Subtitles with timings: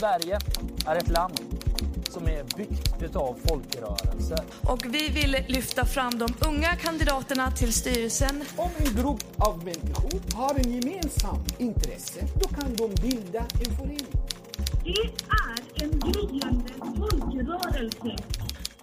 [0.00, 0.38] Sverige
[0.86, 1.40] är ett land
[2.08, 4.38] som är byggt utav folkrörelser.
[4.62, 8.44] Och vi vill lyfta fram de unga kandidaterna till styrelsen.
[8.56, 14.06] Om en grupp av människor har en gemensam intresse, då kan de bilda en förening.
[14.84, 14.90] Det
[15.30, 18.16] är en gryende folkrörelse.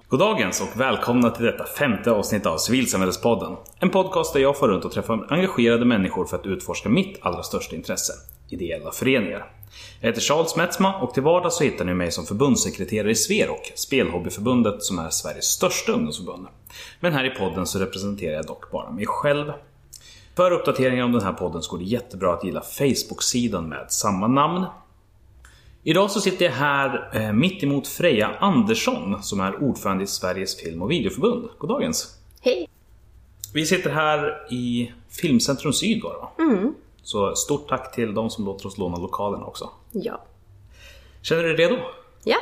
[0.08, 3.58] Goddagens och välkomna till detta femte avsnitt av Civilsamhällespodden.
[3.80, 7.44] En podcast där jag får runt och träffar engagerade människor för att utforska mitt allra
[7.44, 8.14] största intresse,
[8.54, 9.52] ideella föreningar.
[10.00, 13.72] Jag heter Charles Metzma och till vardags så hittar ni mig som förbundssekreterare i Sverok,
[13.76, 16.48] Spelhobbyförbundet som är Sveriges största ungdomsförbund.
[17.00, 19.54] Men här i podden så representerar jag dock bara mig själv.
[20.36, 24.28] För uppdateringar om den här podden så går det jättebra att gilla Facebook-sidan med samma
[24.28, 24.66] namn.
[25.84, 30.56] Idag så sitter jag här eh, mitt emot Freja Andersson som är ordförande i Sveriges
[30.56, 31.50] Film och Videoförbund.
[31.58, 32.16] Goddagens!
[32.42, 32.68] Hej!
[33.54, 36.32] Vi sitter här i Filmcentrum Syd va?
[36.40, 36.74] Mm.
[37.04, 39.70] Så stort tack till de som låter oss låna lokalen också.
[39.92, 40.22] Ja.
[41.22, 41.78] Känner du dig redo?
[42.24, 42.38] Ja.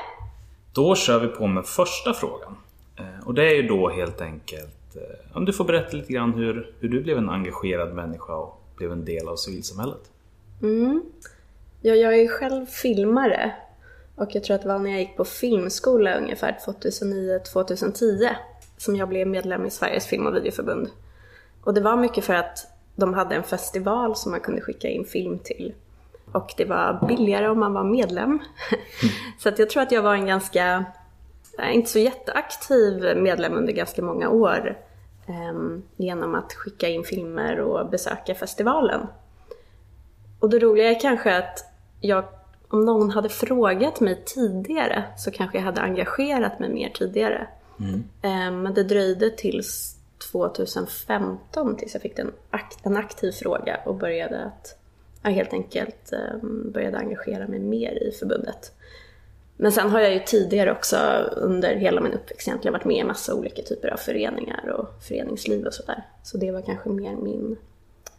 [0.73, 2.57] Då kör vi på med första frågan.
[2.98, 6.34] Eh, Och det är ju då helt enkelt eh, om du får berätta lite grann
[6.34, 10.02] hur, hur du blev en engagerad människa och blev en del av civilsamhället.
[11.82, 13.52] ja, jag är själv filmare.
[14.15, 18.30] Och jag tror att det var när jag gick på filmskola ungefär 2009-2010
[18.77, 20.90] som jag blev medlem i Sveriges Film och Videoförbund.
[21.63, 22.68] Och det var mycket för att
[23.00, 25.74] de hade en festival som man kunde skicka in film till.
[26.32, 28.40] Och det var billigare om man var medlem.
[29.40, 30.86] så att jag tror att jag var en ganska,
[31.60, 34.77] eh, inte så jätteaktiv medlem under ganska många år.
[35.27, 39.02] ehm, genom att skicka in filmer och besöka festivalen.
[40.40, 41.60] Och det roliga är kanske att
[42.02, 42.24] jag,
[42.68, 47.48] om någon hade frågat mig tidigare så kanske jag hade engagerat mig mer tidigare.
[48.22, 49.96] Eh, Men det dröjde tills
[50.32, 54.76] 2015 tills jag fick en, akt, en aktiv fråga och började att
[55.24, 58.71] jag helt enkelt eh, började engagera mig mer i förbundet.
[59.58, 60.98] Men sen har jag ju tidigare också
[61.36, 65.66] under hela min uppväxt egentligen varit med i massa olika typer av föreningar och föreningsliv
[65.66, 66.03] och sådär.
[66.24, 67.58] Så det var kanske mer min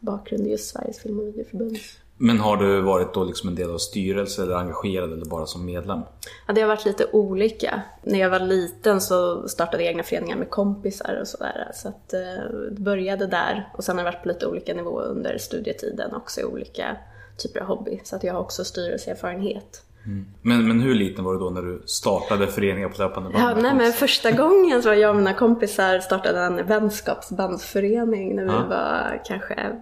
[0.00, 1.76] bakgrund i just Sveriges Film och Videoförbund.
[2.22, 5.64] Men har du varit då liksom en del av styrelse eller engagerad eller bara som
[5.66, 6.00] medlem?
[6.46, 7.82] Ja, det har varit lite olika.
[8.02, 11.70] När jag var liten så startade jag egna föreningar med kompisar och sådär.
[11.74, 12.20] Så att eh,
[12.70, 13.68] det började där.
[13.76, 16.96] Och sen har jag varit på lite olika nivåer under studietiden också i olika
[17.36, 18.00] typer av hobby.
[18.04, 19.82] Så att jag har också styrelseerfarenhet.
[20.42, 23.44] Men, men hur liten var du då när du startade föreningar på löpande band?
[23.44, 28.42] Ja, nej, men första gången så var jag och mina kompisar startade en vänskapsbandsförening när
[28.44, 28.66] vi Ja.
[28.68, 29.76] var kanske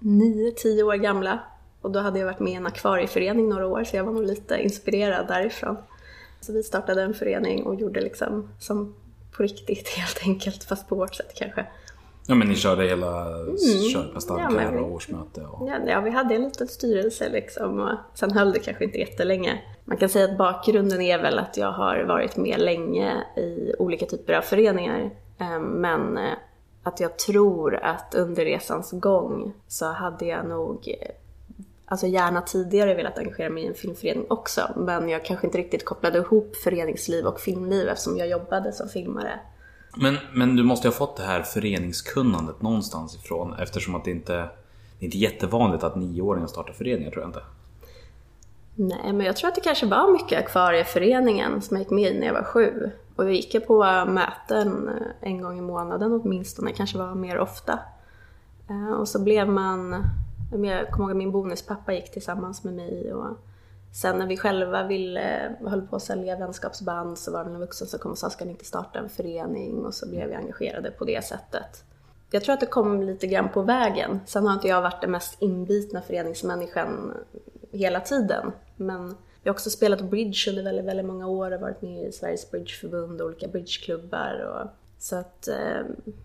[0.00, 1.38] 9-10 år gamla.
[1.80, 4.24] Och då hade jag varit med i en akvarieförening några år så jag var nog
[4.24, 5.76] lite inspirerad därifrån.
[6.40, 8.94] Så vi startade en förening och gjorde liksom som
[9.36, 11.66] på riktigt helt enkelt, fast på vårt sätt kanske.
[12.28, 13.54] Ja men ni körde hela Mm.
[14.42, 15.68] Ja, men vi- och årsmöte och...
[15.68, 19.62] Ja, ja, vi hade en liten styrelse liksom och sen höll det kanske inte jättelänge.
[19.84, 24.06] Man kan säga att bakgrunden är väl att jag har varit med länge i olika
[24.06, 25.10] typer av föreningar.
[25.38, 26.32] Eh, Men eh,
[26.82, 31.08] att jag tror att under resans gång så hade jag nog eh,
[31.88, 35.84] Alltså gärna tidigare velat engagera mig i en filmförening också, men jag kanske inte riktigt
[35.84, 39.40] kopplade ihop föreningsliv och filmliv eftersom jag jobbade som filmare.
[39.96, 44.10] Men, men du måste ju ha fått det här föreningskunnandet någonstans ifrån eftersom att det
[44.10, 44.48] inte
[44.98, 47.42] det är inte jättevanligt att nioåringar startar föreningar tror jag inte.
[48.74, 52.18] Nej, men jag tror att det kanske var mycket Akvarieföreningen som jag gick med i
[52.18, 52.90] när jag var sju.
[53.16, 57.38] Och då gick jag på möten eh, en gång i månaden åtminstone, kanske var mer
[57.38, 57.78] ofta.
[58.70, 60.04] Eh, Och så blev man,
[60.50, 63.36] jag kommer ihåg att min bonuspappa gick tillsammans med mig och
[63.92, 67.86] sen när vi själva ville, höll på att sälja vänskapsband så var det en vuxen
[67.86, 70.90] som kom och sa ska ni inte starta en förening och så blev vi engagerade
[70.90, 71.84] på det sättet.
[72.30, 74.20] Jag tror att det kom lite grann på vägen.
[74.26, 77.14] Sen har inte jag varit den mest inbitna föreningsmänniskan
[77.72, 78.52] hela tiden.
[78.76, 82.12] Men jag har också spelat bridge under väldigt, väldigt många år och varit med i
[82.12, 84.40] Sveriges bridgeförbund och olika bridgeklubbar.
[84.40, 84.70] Och,
[85.06, 85.84] så att eh,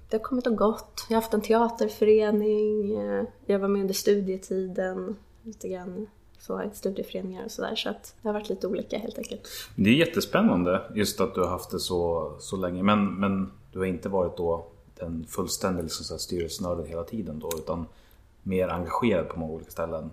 [0.09, 1.05] det har kommit och gått.
[1.09, 6.07] Jag har haft en teaterförening, eh, jag var med under studietiden, lite grann
[6.39, 7.75] så, studieföreningar och sådär.
[7.75, 9.47] Så att det har varit lite olika helt enkelt.
[9.75, 13.79] Det är jättespännande just att du har haft det så, så länge men, men du
[13.79, 17.85] har inte varit då den fullständiga liksom, styrelsenörden hela tiden då utan
[18.43, 20.11] mer engagerad på många olika ställen.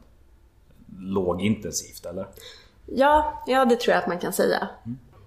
[0.99, 2.27] Lågintensivt eller?
[2.87, 4.69] Ja, ja, det tror jag att man kan säga.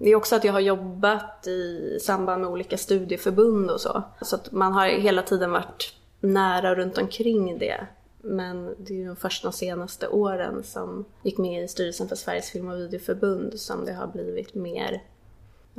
[0.04, 4.04] Det är också att jag har jobbat i samband med olika studieförbund och så.
[4.22, 7.88] Så att man har hela tiden varit nära runt omkring det.
[8.22, 12.50] Men det är ju först de senaste åren som gick med i styrelsen för Sveriges
[12.50, 15.04] Film och Videoförbund som det har blivit mer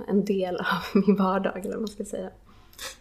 [0.09, 0.65] en del av
[1.07, 2.31] min vardag, eller vad man ska säga.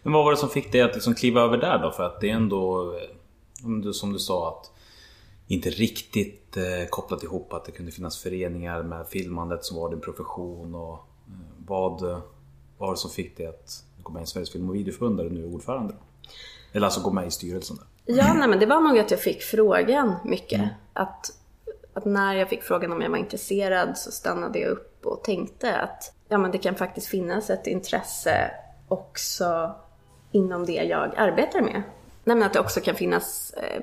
[0.02, 1.90] Men vad var det som fick dig att liksom kliva över där då?
[1.90, 2.94] För att det är ändå,
[3.92, 4.70] som du sa, att
[5.46, 10.00] inte riktigt eh, kopplat ihop att det kunde finnas föreningar med filmandet som var din
[10.00, 11.08] profession och
[11.66, 12.22] vad
[12.78, 15.30] var det som fick dig att gå med i Sveriges Film och Videoförbund där du
[15.30, 15.94] nu är ordförande?
[16.72, 18.14] Eller alltså gå med i styrelsen där.
[18.14, 20.70] Ja, nej, men det var nog att jag fick frågan mycket.
[20.92, 21.30] Att,
[21.92, 25.76] att när jag fick frågan om jag var intresserad så stannade jag upp och tänkte
[25.76, 28.50] att ja, men det kan faktiskt finnas ett intresse
[28.88, 29.74] också
[30.32, 31.82] inom det jag arbetar med.
[32.24, 33.82] Men att det också kan finnas eh,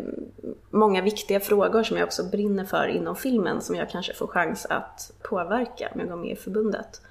[0.69, 4.65] många viktiga frågor som jag också brinner för inom filmen som jag kanske får chans
[4.65, 7.01] att påverka om jag går med i förbundet.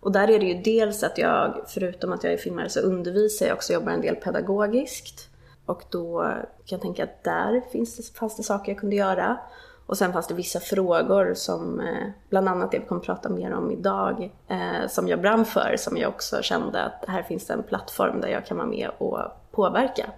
[0.00, 3.46] Och där är det ju dels att jag, förutom att jag är filmare, så undervisar
[3.46, 5.28] jag också, jobbar en del pedagogiskt.
[5.66, 9.38] Och då kan jag tänka att där finns det, fanns det saker jag kunde göra.
[9.86, 13.52] Och sen fanns det vissa frågor som, eh, bland annat det vi kommer prata mer
[13.52, 17.54] om idag, eh, som jag brann för, som jag också kände att här finns det
[17.54, 19.18] en plattform där jag kan vara med och
[19.50, 20.10] påverka.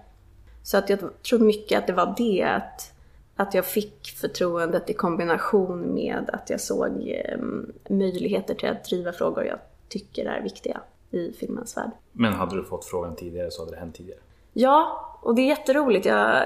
[0.63, 0.99] Så att jag
[1.29, 2.93] tror mycket att det var det, att,
[3.35, 7.39] att jag fick förtroendet i kombination med att jag såg eh,
[7.89, 9.57] möjligheter till att driva frågor jag
[9.91, 11.91] tycker är viktiga i filmens värld.
[12.11, 14.19] Men hade du fått frågan tidigare så hade det hänt tidigare?
[14.53, 16.05] Ja, och det är jätteroligt.
[16.05, 16.43] Jag,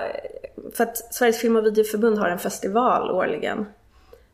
[0.74, 3.65] för att Sveriges Film och Videoförbund har en festival årligen.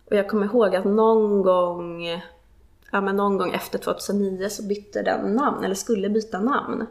[0.10, 2.06] Och jag kommer ihåg att någon gång,
[2.92, 6.86] ja men någon gång efter 2009 så bytte den namn, eller skulle byta namn.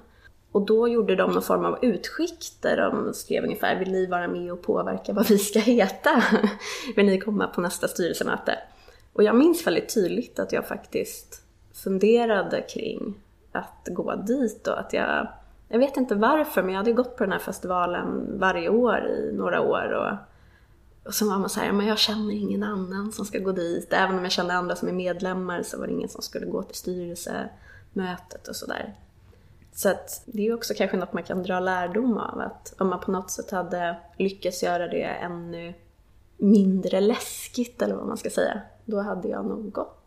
[0.52, 4.28] Och då gjorde de någon form av utskick där de skrev ungefär Vill ni vara
[4.28, 6.24] med och påverka vad vi ska heta?
[6.96, 8.58] Vill ni komma på nästa styrelsemöte?
[9.12, 11.42] Och jag minns väldigt tydligt att jag faktiskt
[11.74, 13.14] funderade kring
[13.52, 15.28] att gå dit och att jag
[15.72, 19.32] jag vet inte varför, men jag hade gått på den här festivalen varje år i
[19.32, 19.92] några år.
[19.92, 20.16] Och,
[21.08, 23.92] och så var man såhär, men jag känner ingen annan som ska gå dit.
[23.92, 26.62] Även om jag kände andra som är medlemmar så var det ingen som skulle gå
[26.62, 28.94] till styrelsemötet och sådär.
[29.72, 32.40] Så att det är också kanske något man kan dra lärdom av.
[32.40, 35.74] Att om man på något sätt hade lyckats göra det ännu
[36.36, 39.99] mindre läskigt, eller vad man ska säga, då hade jag nog gått.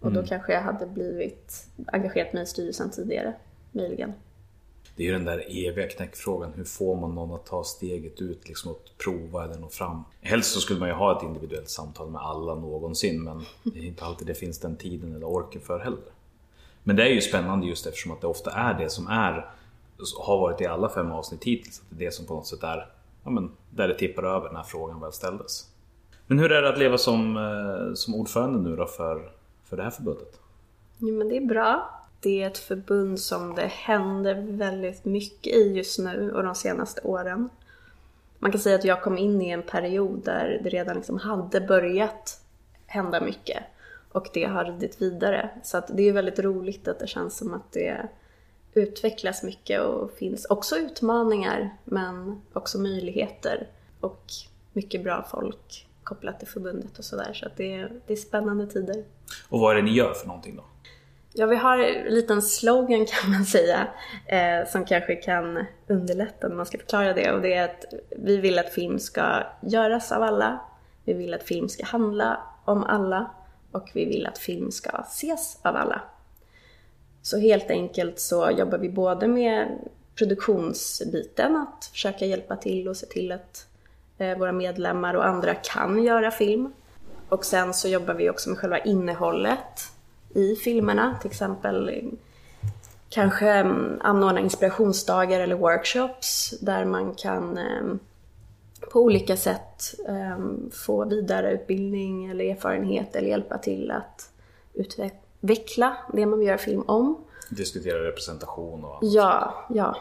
[0.00, 0.28] Och då Mm.
[0.28, 3.34] kanske jag hade blivit engagerat mig i styrelsen tidigare,
[3.72, 4.12] möjligen.
[4.96, 6.52] Det är ju den där eviga knäckfrågan.
[6.56, 10.04] Hur får man någon att ta steget ut liksom att prova eller nå fram?
[10.20, 13.84] Helst så skulle man ju ha ett individuellt samtal med alla någonsin men det är
[13.84, 15.98] inte alltid det finns den tiden eller orken för heller.
[16.82, 19.50] Men det är ju spännande just eftersom att det ofta är det som är
[20.18, 21.80] har varit i alla fem avsnitt hittills.
[21.80, 22.88] Att det är det som på något sätt är
[23.24, 25.66] ja, men, där det tippar över när frågan väl ställdes.
[26.26, 29.32] Men hur är det att leva som, eh, som ordförande nu då för,
[29.68, 30.40] för det här förbundet?
[30.98, 32.00] Jo men det är bra.
[32.20, 37.00] Det är ett förbund som det händer väldigt mycket i just nu och de senaste
[37.00, 37.48] åren.
[38.38, 41.60] Man kan säga att jag kom in i en period där det redan liksom hade
[41.60, 42.40] börjat
[42.86, 43.62] hända mycket.
[44.12, 45.50] Och det har ridit vidare.
[45.62, 48.08] Så att det är väldigt roligt att det känns som att det
[48.74, 53.66] utvecklas mycket och finns också utmaningar men också möjligheter.
[54.00, 54.24] Och
[54.72, 57.32] mycket bra folk kopplat till förbundet och sådär.
[57.32, 59.04] Så att det är, det är spännande tider.
[59.48, 60.64] Och vad är det ni gör för någonting då?
[61.32, 63.88] Ja, vi har en liten slogan kan man säga
[64.26, 67.32] eh, som kanske kan underlätta när man ska förklara det.
[67.32, 67.84] Och det är att
[68.16, 70.60] vi vill att film ska göras av alla.
[71.04, 73.30] Vi vill att film ska handla om alla.
[73.72, 76.02] Och vi vill att film ska ses av alla.
[77.22, 79.78] Så helt enkelt så jobbar vi både med
[80.14, 83.66] produktionsbiten, att försöka hjälpa till och se till att
[84.18, 86.72] våra medlemmar och andra kan göra film.
[87.28, 89.90] Och sen så jobbar vi också med själva innehållet
[90.34, 92.18] i filmerna, till exempel eh,
[93.08, 97.94] kanske mm, anordna inspirationsdagar eller workshops där man kan eh,
[98.92, 100.38] på olika sätt eh,
[100.72, 104.30] få vidareutbildning eller erfarenhet eller hjälpa till att
[104.74, 107.24] utveckla det man vill göra film om.
[107.50, 109.96] Diskutera representation och Ja, ja.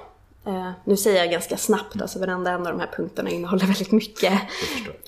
[0.45, 3.91] Eh, nu säger jag ganska snabbt, alltså varenda en av de här punkterna innehåller väldigt
[3.91, 4.41] mycket.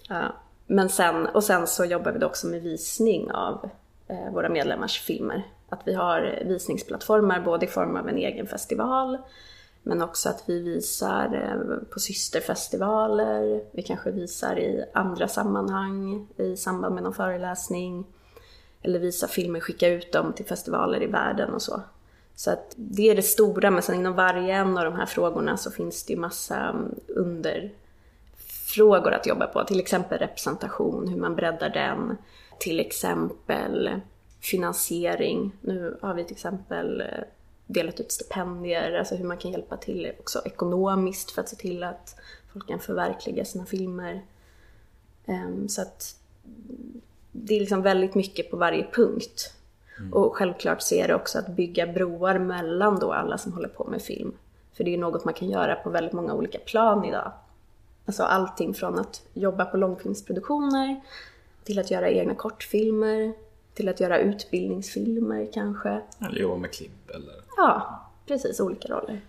[0.10, 0.36] Ja.
[0.68, 3.70] Men sen, och sen så jobbar vi också med visning av
[4.08, 5.44] eh, våra medlemmars filmer.
[5.70, 9.18] Att vi har visningsplattformar både i form av en egen festival
[9.84, 16.58] men också att vi visar eh, på systerfestivaler, vi kanske visar i andra sammanhang i
[16.58, 18.06] samband med någon föreläsning.
[18.82, 21.82] Eller visar filmer, skicka ut dem till festivaler i världen och så.
[22.38, 25.58] Så att det är det stora, men sen inom varje en av de här frågorna
[25.58, 29.64] så finns det ju massa mm, underfrågor att jobba på.
[29.64, 32.18] Till exempel representation, hur man breddar den.
[32.60, 33.92] Till exempel
[34.42, 35.52] finansiering.
[35.62, 37.24] Nu har vi till exempel eh,
[37.66, 41.84] delat ut stipendier, alltså hur man kan hjälpa till också ekonomiskt för att se till
[41.84, 42.16] att
[42.54, 44.22] folk kan förverkliga sina filmer.
[45.26, 46.16] Ehm, så att
[47.32, 49.57] det är liksom väldigt mycket på varje punkt.
[50.12, 53.84] Och självklart så är det också att bygga broar mellan då alla som håller på
[53.84, 54.34] med film.
[54.74, 57.32] För det är något man kan göra på väldigt många olika plan idag.
[58.06, 61.02] Alltså allting från att jobba på långfilmsproduktioner
[61.64, 63.34] till att göra egna kortfilmer,
[63.74, 66.02] till att göra utbildningsfilmer kanske.
[66.20, 67.36] Eller jobba med klipp eller...
[67.58, 68.60] Ja, precis.
[68.60, 69.22] Olika roller.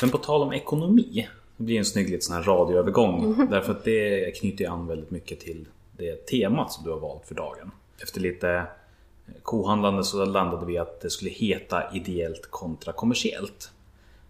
[0.00, 1.28] Men på tal om ekonomi.
[1.56, 3.46] Det blir en snygg liten sån här radioövergång.
[3.50, 7.34] Därför att det knyter an väldigt mycket till det temat som du har valt för
[7.34, 7.70] dagen.
[8.02, 8.66] Efter lite
[9.42, 13.70] kohandlande så landade vi att det skulle heta ideellt kontra kommersiellt.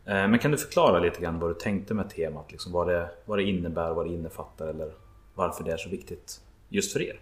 [0.05, 2.53] Eh, Men kan du förklara lite grann vad du tänkte med temat?
[2.53, 4.93] Liksom vad, det, vad det innebär, vad det innefattar eller
[5.35, 7.21] varför det är så viktigt just för er?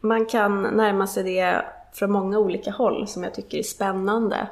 [0.00, 4.48] Man kan närma sig det från många olika håll som jag tycker är spännande.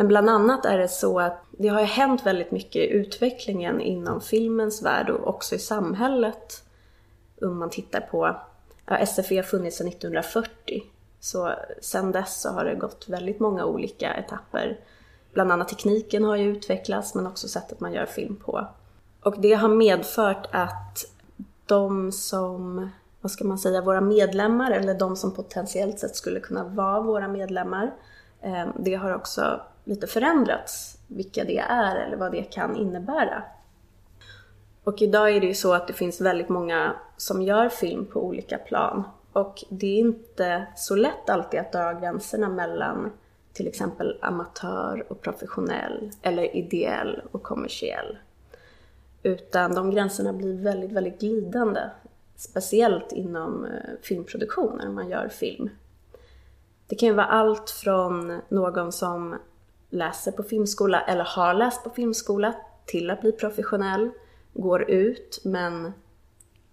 [0.00, 3.80] Men bland annat är det så att det har ju hänt väldigt mycket i utvecklingen
[3.80, 6.62] inom filmens värld och också i samhället.
[7.40, 8.36] Om man tittar på,
[8.86, 10.82] ja, SFE har funnits sedan 1940.
[11.20, 14.78] Så sedan dess så har det gått väldigt många olika etapper.
[15.32, 18.66] Bland annat tekniken har ju utvecklats men också sättet man gör film på.
[19.22, 21.04] Och det har medfört att
[21.66, 22.90] de som,
[23.20, 27.28] vad ska man säga, våra medlemmar eller de som potentiellt sett skulle kunna vara våra
[27.28, 27.90] medlemmar,
[28.40, 33.42] eh, det har också lite förändrats vilka det är eller vad det kan innebära.
[34.84, 38.24] Och idag är det ju så att det finns väldigt många som gör film på
[38.24, 39.02] olika plan.
[39.32, 43.12] Och det är inte så lätt alltid att dra gränserna mellan
[43.52, 48.18] till exempel amatör och professionell eller ideell och kommersiell.
[49.22, 51.80] Utan de gränserna blir väldigt, väldigt glidande.
[52.36, 53.70] Speciellt inom eh,
[54.02, 55.70] filmproduktion när man gör film.
[56.86, 59.36] Det kan ju vara allt från någon som
[59.90, 62.54] läser på filmskola eller har läst på filmskola
[62.86, 64.10] till att bli professionell,
[64.52, 65.92] går ut men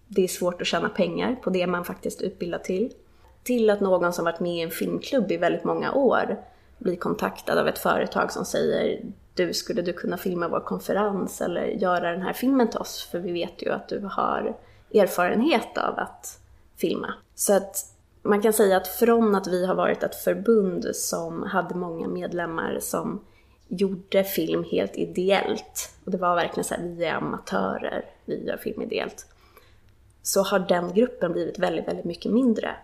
[0.08, 2.92] det är svårt att tjäna pengar på det man faktiskt utbildar till.
[3.42, 6.44] Till att någon som varit med i en filmklubb i väldigt många år
[6.78, 9.02] blir kontaktad av ett företag som säger
[9.34, 13.08] du, skulle du kunna filma vår konferens eller göra den här filmen till oss?
[13.10, 14.56] För vi vet ju att du har
[14.94, 16.40] erfarenhet av att
[16.76, 17.14] filma.
[17.34, 21.74] Så att man kan säga att från att vi har varit ett förbund som hade
[21.74, 23.20] många medlemmar som
[23.68, 28.56] gjorde film helt ideellt, och det var verkligen så här, vi är amatörer, vi gör
[28.56, 29.26] film ideellt,
[30.22, 32.74] så har den gruppen blivit väldigt, väldigt mycket mindre.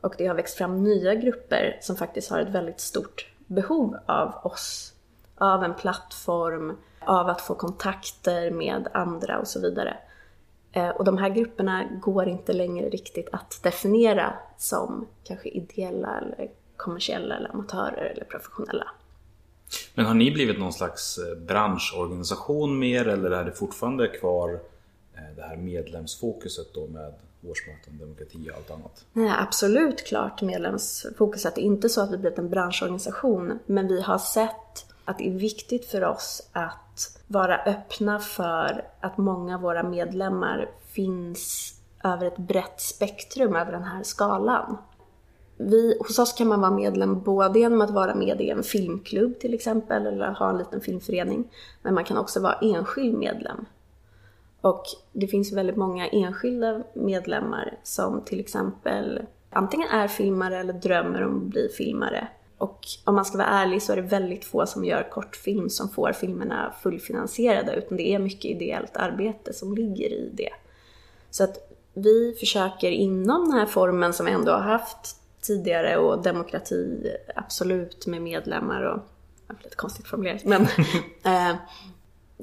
[0.00, 4.34] Och det har växt fram nya grupper som faktiskt har ett väldigt stort behov av
[4.42, 4.92] oss,
[5.36, 9.96] av en plattform, av att få kontakter med andra och så vidare.
[10.72, 16.50] Eh, Och de här grupperna går inte längre riktigt att definiera som kanske ideella eller
[16.76, 18.88] kommersiella eller amatörer eller professionella.
[19.94, 24.50] Men har ni blivit någon slags eh, branschorganisation mer eller är det fortfarande kvar
[25.14, 27.14] eh, det här medlemsfokuset då med
[27.50, 29.04] årsmöten, demokrati och allt annat?
[29.12, 31.54] Nej, absolut klart medlemsfokuset.
[31.54, 35.28] Det är inte så att vi blivit en branschorganisation, men vi har sett att det
[35.28, 41.74] är viktigt för oss att vara öppna för att många av våra medlemmar finns
[42.04, 44.78] över ett brett spektrum över den här skalan.
[45.56, 49.38] Vi, hos oss kan man vara medlem både genom att vara med i en filmklubb
[49.38, 51.50] till exempel, eller ha en liten filmförening,
[51.82, 53.66] men man kan också vara enskild medlem.
[54.60, 61.22] Och det finns väldigt många enskilda medlemmar som till exempel antingen är filmare eller drömmer
[61.22, 62.28] om att bli filmare.
[62.60, 65.88] Och om man ska vara ärlig så är det väldigt få som gör kortfilm som
[65.88, 70.50] får filmerna fullfinansierade, utan det är mycket ideellt arbete som ligger i det.
[71.30, 76.22] Så att vi försöker inom den här formen som vi ändå har haft tidigare och
[76.22, 79.02] demokrati absolut med medlemmar och,
[79.62, 80.62] lite konstigt formulerat, men
[81.24, 81.56] eh,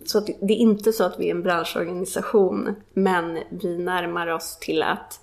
[0.05, 4.57] så att det är inte så att vi är en branschorganisation, men vi närmar oss
[4.59, 5.19] till att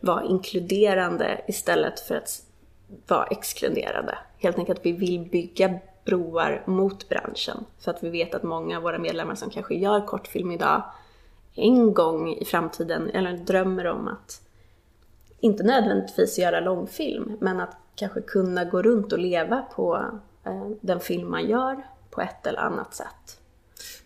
[0.00, 2.42] vara inkluderande istället för att
[3.06, 4.18] vara exkluderande.
[4.42, 7.64] Helt enkelt att vi vill bygga broar mot branschen.
[7.78, 10.82] För att vi vet att många av våra medlemmar som kanske gör kortfilm idag
[11.54, 14.42] en gång i framtiden, eller drömmer om att
[15.40, 20.10] inte nödvändigtvis göra långfilm, men att kanske kunna gå runt och leva på
[20.44, 23.40] eh, den film man gör på ett eller annat sätt.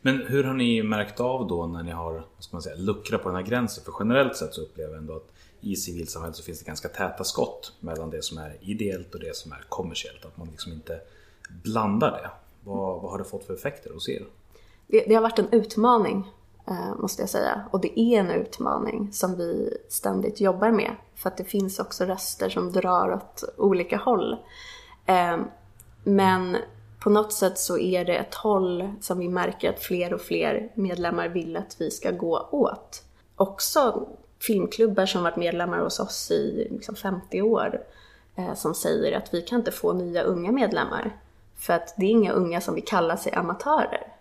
[0.03, 3.23] Men hur har ni märkt av då när ni har vad ska man säga, luckrat
[3.23, 3.85] på den här gränsen?
[3.85, 7.25] För generellt sett så upplever jag ändå att i civilsamhället så finns det ganska täta
[7.25, 10.25] skott mellan det som är ideellt och det som är kommersiellt.
[10.25, 11.01] Att man liksom inte
[11.49, 12.31] blandar det.
[12.71, 14.27] Vad, vad har det fått för effekter hos er?
[14.87, 16.33] Det, det har varit en utmaning,
[16.67, 17.69] eh, måste jag säga.
[17.71, 20.97] Och det är en utmaning som vi ständigt jobbar med.
[21.15, 24.37] För att det finns också röster som drar åt olika håll.
[25.07, 25.39] Eh,
[26.05, 26.57] men
[27.01, 30.73] på något sätt så är det ett håll som vi märker att fler och fler
[30.75, 33.03] medlemmar vill att vi ska gå åt.
[33.37, 34.09] Också
[34.41, 37.81] filmklubbar som varit medlemmar hos oss i liksom 50 år
[38.37, 41.17] eh, som säger att vi kan inte få nya unga medlemmar.
[41.59, 44.13] För att det är inga unga som vill kalla sig amatörer.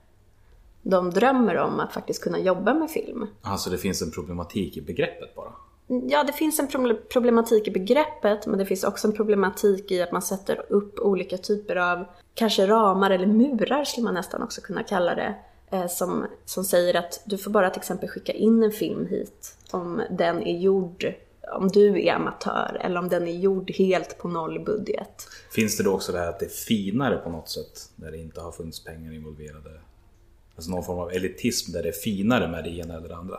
[0.81, 3.27] De drömmer om att faktiskt kunna jobba med film.
[3.41, 5.51] Alltså det finns en problematik i begreppet bara.
[5.87, 10.01] Ja, det finns en proble- problematik i begreppet, men det finns också en problematik i
[10.01, 14.61] att man sätter upp olika typer av, kanske ramar eller murar skulle man nästan också
[14.61, 15.35] kunna kalla det,
[15.89, 20.01] som, som säger att du får bara till exempel skicka in en film hit om
[20.09, 21.13] den är gjord,
[21.53, 25.27] om du är amatör, eller om den är gjord helt på noll budget.
[25.51, 28.17] Finns det då också det här att det är finare på något sätt när det
[28.17, 29.69] inte har funnits pengar involverade?
[30.55, 33.37] Alltså någon form av elitism där det är finare med det ena eller det andra?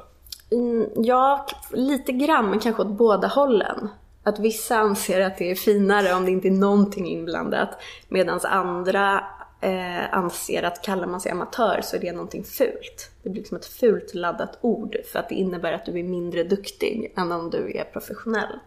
[0.50, 3.88] Mm, ja, lite grann, men kanske åt båda hållen.
[4.22, 7.70] Att vissa anser att det är finare om det inte är någonting inblandat,
[8.08, 9.24] medan andra
[9.60, 13.10] eh, anser att kallar man sig amatör så är det någonting fult.
[13.22, 16.44] Det blir liksom ett fult laddat ord för att det innebär att du är mindre
[16.44, 18.58] duktig än om du är professionell.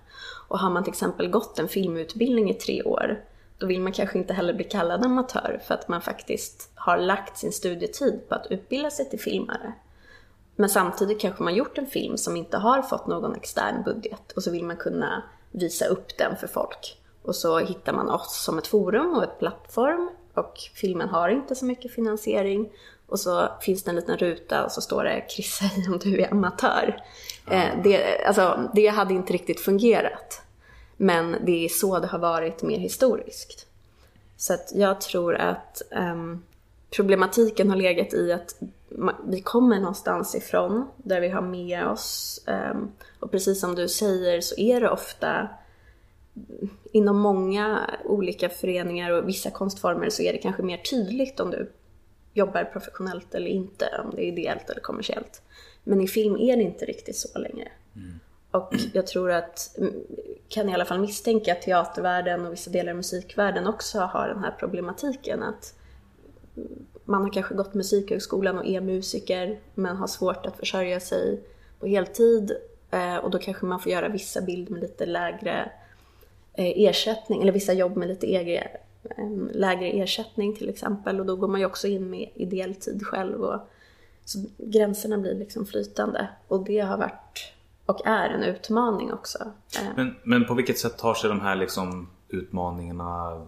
[0.47, 3.23] Och har man till exempel gått en filmutbildning i tre år,
[3.57, 7.37] då vill man kanske inte heller bli kallad amatör för att man faktiskt har lagt
[7.37, 9.73] sin studietid på att utbilda sig till filmare.
[10.55, 14.43] Men samtidigt kanske man gjort en film som inte har fått någon extern budget och
[14.43, 17.01] så vill man kunna visa upp den för folk.
[17.21, 21.55] Och så hittar man oss som ett forum och ett plattform och filmen har inte
[21.55, 22.69] så mycket finansiering.
[23.07, 26.21] Och så finns det en liten ruta och så står det “kryssa i om du
[26.21, 27.03] är amatör”.
[27.47, 30.41] Eh, det, alltså, det hade inte riktigt fungerat.
[30.97, 33.67] Men det är så det har varit mer historiskt.
[34.37, 36.43] Så att jag tror att um,
[36.89, 38.55] problematiken har legat i att
[39.25, 42.41] vi kommer någonstans ifrån där vi har med oss.
[42.47, 45.47] Um, och precis som du säger så är det ofta
[46.91, 51.71] inom många olika föreningar och vissa konstformer så är det kanske mer tydligt om du
[52.33, 55.41] jobbar professionellt eller inte, om det är ideellt eller kommersiellt.
[55.83, 57.67] Men i film är det inte riktigt så längre.
[57.95, 58.19] Mm.
[58.51, 59.77] Och jag tror att,
[60.47, 64.43] kan i alla fall misstänka att teatervärlden och vissa delar av musikvärlden också har den
[64.43, 65.73] här problematiken att
[67.05, 71.43] man har kanske gått musikhögskolan och är musiker men har svårt att försörja sig
[71.79, 72.51] på heltid
[72.91, 75.71] eh, och då kanske man får göra vissa bilder med lite lägre
[76.53, 78.67] ersättning eller vissa jobb med lite egen,
[79.53, 83.41] lägre ersättning till exempel och då går man ju också in med ideell tid själv
[83.41, 83.59] och
[84.25, 87.53] så gränserna blir liksom flytande och det har varit
[87.85, 89.37] och är en utmaning också.
[89.77, 93.41] Eh, men, men på vilket sätt tar sig de här liksom utmaningarna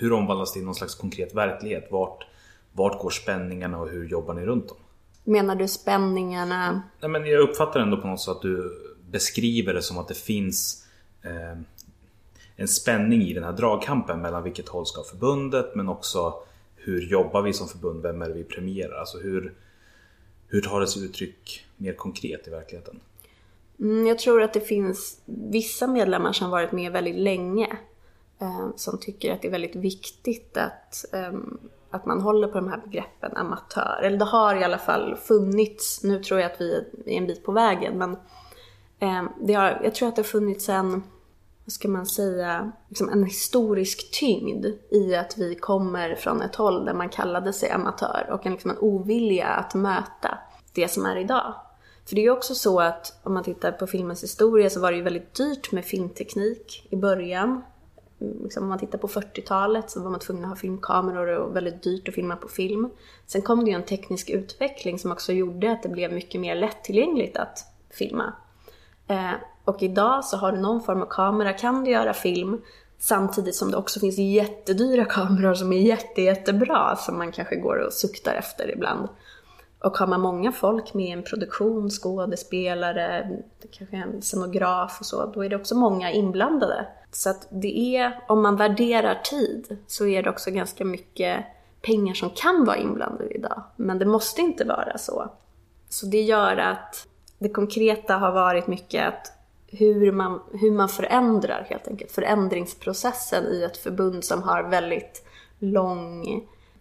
[0.00, 1.88] hur omvandlas det i någon slags konkret verklighet?
[1.90, 2.26] Vart,
[2.72, 4.76] vart går spänningarna och hur jobbar ni runt dem?
[5.24, 6.82] Menar du spänningarna?
[7.00, 8.72] Nej, men jag uppfattar ändå på något sätt att du
[9.10, 10.86] beskriver det som att det finns
[11.22, 11.60] eh,
[12.56, 16.34] en spänning i den här dragkampen mellan vilket håll ska förbundet men också
[16.76, 18.02] hur jobbar vi som förbund?
[18.02, 18.98] Vem är det vi premierar?
[18.98, 19.54] Alltså hur,
[20.48, 23.00] hur tar det sig uttryck mer konkret i verkligheten?
[23.80, 27.76] Mm, jag tror att det finns vissa medlemmar som varit med väldigt länge
[28.40, 31.32] eh, som tycker att det är väldigt viktigt att, eh,
[31.90, 34.02] att man håller på de här begreppen amatör.
[34.02, 37.44] Eller det har i alla fall funnits, nu tror jag att vi är en bit
[37.44, 38.16] på vägen, men
[38.98, 41.02] eh, det har, jag tror att det har funnits en
[41.66, 46.84] vad ska man säga, liksom en historisk tyngd i att vi kommer från ett håll
[46.84, 50.38] där man kallade sig amatör och en, liksom en ovilja att möta
[50.74, 51.54] det som är idag.
[52.06, 54.90] För det är ju också så att om man tittar på filmens historia så var
[54.90, 57.62] det ju väldigt dyrt med filmteknik i början.
[58.20, 61.56] Mm, liksom om man tittar på 40-talet så var man tvungen att ha filmkameror och
[61.56, 62.90] väldigt dyrt att filma på film.
[63.26, 66.54] Sen kom det ju en teknisk utveckling som också gjorde att det blev mycket mer
[66.54, 67.58] lättillgängligt att
[67.90, 68.32] filma.
[69.08, 69.32] Eh,
[69.64, 72.60] och idag så har du någon form av kamera, kan du göra film
[72.98, 77.76] samtidigt som det också finns jättedyra kameror som är jätte, jättebra som man kanske går
[77.76, 79.08] och suktar efter ibland.
[79.78, 83.30] Och har man många folk med i en produktion, skådespelare,
[83.70, 86.86] kanske en scenograf och så, då är det också många inblandade.
[87.12, 91.44] Så att det är, om man värderar tid, så är det också ganska mycket
[91.82, 93.62] pengar som kan vara inblandade idag.
[93.76, 95.30] Men det måste inte vara så.
[95.88, 97.06] Så det gör att
[97.38, 99.32] det konkreta har varit mycket att
[99.66, 105.26] hur man, hur man förändrar helt enkelt, förändringsprocessen i ett förbund som har väldigt
[105.58, 106.24] lång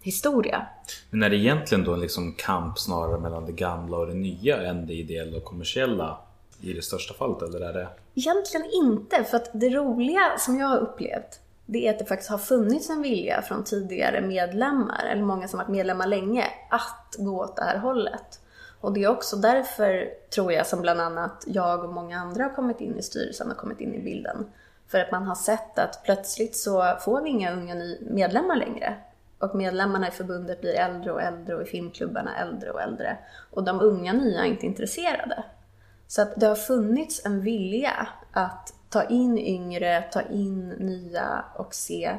[0.01, 0.67] historia.
[1.09, 4.61] Men är det egentligen då en liksom kamp snarare mellan det gamla och det nya
[4.61, 6.17] än det ideella och kommersiella
[6.61, 7.87] i det största fallet, eller är det?
[8.15, 12.31] Egentligen inte, för att det roliga som jag har upplevt det är att det faktiskt
[12.31, 17.43] har funnits en vilja från tidigare medlemmar, eller många som varit medlemmar länge, att gå
[17.43, 18.39] åt det här hållet.
[18.85, 22.55] Och det är också därför, tror jag, som bland annat jag och många andra har
[22.55, 24.45] kommit in i styrelsen och kommit in i bilden.
[24.87, 28.95] För att man har sett att plötsligt så får vi inga unga medlemmar längre.
[29.39, 33.17] Och medlemmarna i förbundet blir äldre och äldre och i filmklubbarna äldre och äldre.
[33.51, 35.43] Och de unga nya är inte intresserade.
[36.07, 41.75] Så att det har funnits en vilja att ta in yngre, ta in nya och
[41.75, 42.17] se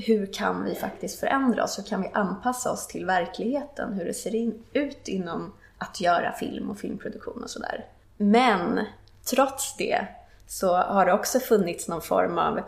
[0.00, 1.78] hur kan vi faktiskt förändra oss?
[1.78, 3.92] Hur kan vi anpassa oss till verkligheten?
[3.92, 7.86] Hur det ser in, ut inom att göra film och filmproduktion och sådär.
[8.16, 8.84] Men
[9.30, 10.06] trots det
[10.46, 12.60] så har det också funnits någon form av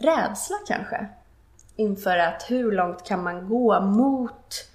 [0.00, 1.06] rädsla kanske.
[1.76, 4.68] Inför att hur långt kan man gå mot,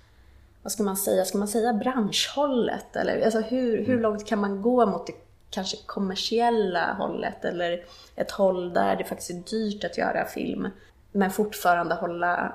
[0.63, 2.95] vad ska man säga, ska man säga branschhållet?
[2.95, 5.13] Eller alltså hur, hur långt kan man gå mot det
[5.49, 7.45] kanske kommersiella hållet?
[7.45, 10.67] Eller ett håll där det faktiskt är dyrt att göra film
[11.17, 12.53] men fortfarande hålla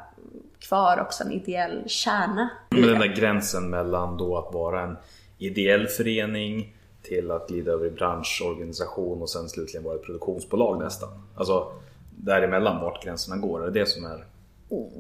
[0.61, 2.51] kvar också en ideell kärna.
[2.71, 4.97] Men den där gränsen mellan då att vara en
[5.39, 11.09] ideell förening till att glida över i branschorganisation och sen slutligen vara ett produktionsbolag nästan.
[11.37, 11.73] Alltså
[12.17, 14.25] däremellan vart gränserna går, är det det som är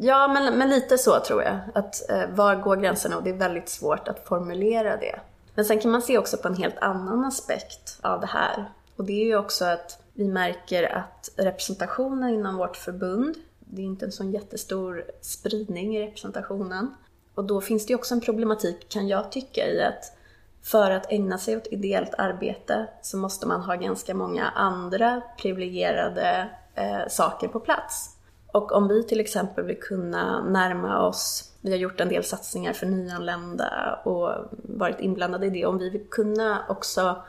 [0.00, 1.58] Ja, men, men lite så tror jag.
[1.74, 3.16] Att eh, var går gränserna?
[3.16, 5.20] Och det är väldigt svårt att formulera det.
[5.54, 8.64] Men sen kan man se också på en helt annan aspekt av det här.
[8.96, 13.36] Och det är ju också att vi märker att representationen inom vårt förbund,
[13.74, 16.94] det är inte en sån jättestor spridning i representationen.
[17.34, 20.16] Och då finns det ju också en problematik, kan jag tycka, i att
[20.62, 26.50] för att ägna sig åt ideellt arbete så måste man ha ganska många andra privilegierade
[26.74, 28.16] eh, saker på plats.
[28.46, 32.72] Och om vi till exempel vill kunna närma oss, vi har gjort en del satsningar
[32.72, 34.30] för nyanlända och
[34.62, 37.22] varit inblandade i det, om vi vill kunna också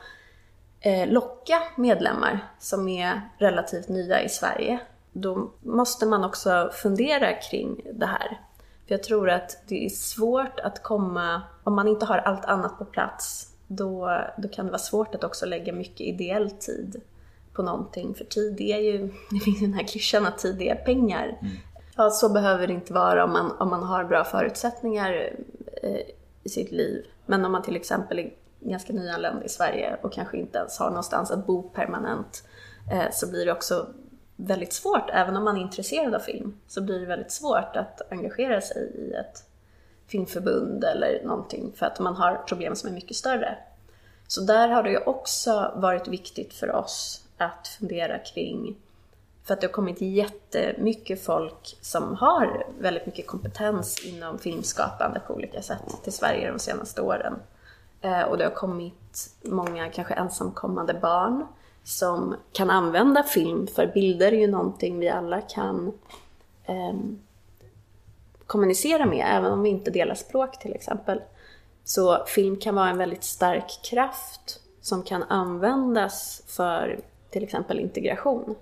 [0.80, 4.80] eh, locka medlemmar som är relativt nya i Sverige,
[5.14, 8.40] då måste man också fundera kring det här.
[8.86, 12.78] För jag tror att det är svårt att komma, om man inte har allt annat
[12.78, 17.00] på plats, då, då kan det vara svårt att också lägga mycket ideell tid
[17.52, 18.14] på någonting.
[18.14, 18.98] För tid är ju,
[19.30, 21.38] det finns ju den här klyschan att tid är pengar.
[21.40, 21.52] Mm.
[21.96, 25.36] Ja, så behöver det inte vara om man, om man har bra förutsättningar
[25.82, 26.00] eh,
[26.42, 27.06] i sitt liv.
[27.26, 30.88] Men om man till exempel är ganska nyanländ i Sverige och kanske inte ens har
[30.88, 32.44] någonstans att bo permanent
[32.92, 33.86] eh, så blir det också
[34.36, 38.12] väldigt svårt, även om man är intresserad av film, så blir det väldigt svårt att
[38.12, 39.44] engagera sig i ett
[40.06, 43.58] filmförbund eller någonting för att man har problem som är mycket större.
[44.26, 48.76] Så där har det ju också varit viktigt för oss att fundera kring
[49.44, 55.34] för att det har kommit jättemycket folk som har väldigt mycket kompetens inom filmskapande på
[55.34, 57.34] olika sätt till Sverige de senaste åren.
[58.00, 61.46] Eh, och det har kommit många kanske ensamkommande barn
[61.84, 65.92] som kan använda film, för bilder är ju någonting vi alla kan
[66.64, 66.94] eh,
[68.46, 71.20] kommunicera med, även om vi inte delar språk till exempel.
[71.84, 78.54] Så film kan vara en väldigt stark kraft som kan användas för till exempel integration.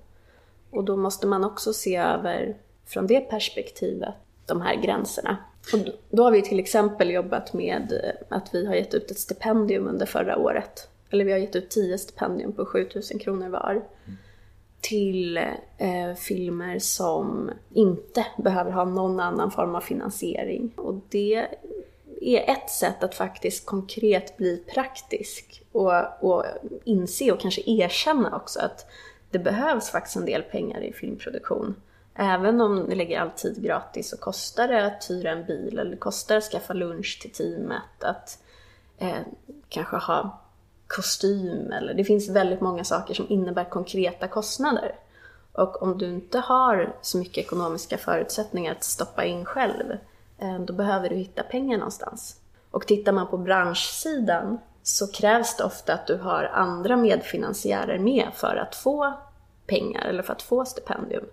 [0.70, 2.56] Och då måste man också se över,
[2.86, 4.14] från det perspektivet,
[4.46, 5.36] de här gränserna.
[5.72, 5.78] Och
[6.10, 10.06] då har vi till exempel jobbat med att vi har gett ut ett stipendium under
[10.06, 13.84] förra året eller vi har gett ut 10 stipendium på 7000 kronor var.
[14.80, 15.36] Till
[15.78, 20.72] eh, filmer som inte behöver ha någon annan form av finansiering.
[20.76, 21.46] Och det
[22.20, 26.44] är ett sätt att faktiskt konkret bli praktisk och, och
[26.84, 28.86] inse och kanske erkänna också att
[29.30, 31.74] det behövs faktiskt en del pengar i filmproduktion.
[32.14, 35.96] Även om ni lägger all tid gratis så kostar det att hyra en bil eller
[35.96, 38.38] kostar att skaffa lunch till teamet, att
[38.98, 39.20] eh,
[39.68, 40.41] kanske ha
[40.86, 44.94] kostym eller det finns väldigt många saker som innebär konkreta kostnader.
[45.52, 49.90] Och om du inte har så mycket ekonomiska förutsättningar att stoppa in själv,
[50.38, 52.36] eh, då behöver du hitta pengar någonstans.
[52.70, 58.28] Och tittar man på branschsidan så krävs det ofta att du har andra medfinansiärer med
[58.34, 59.12] för att få
[59.66, 61.24] pengar eller för att få stipendium.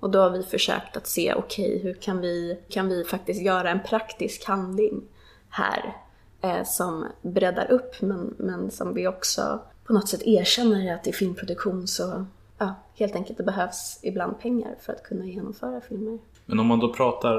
[0.00, 3.42] Och då har vi försökt att se, okej, okay, hur kan vi, kan vi faktiskt
[3.42, 5.02] göra en praktisk handling
[5.50, 5.96] här?
[6.42, 11.12] Eh, som breddar upp men, men som vi också på något sätt erkänner att i
[11.12, 12.26] filmproduktion så
[12.58, 16.18] ja, helt enkelt det behövs ibland pengar för att kunna genomföra filmer.
[16.46, 17.38] Men om man då pratar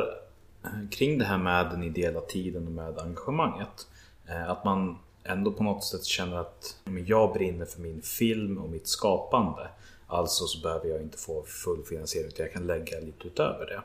[0.64, 3.88] eh, kring det här med den ideella tiden och med engagemanget.
[4.28, 8.70] Eh, att man ändå på något sätt känner att jag brinner för min film och
[8.70, 9.68] mitt skapande.
[10.08, 13.82] Alltså så behöver jag inte få full finansiering utan jag kan lägga lite utöver det.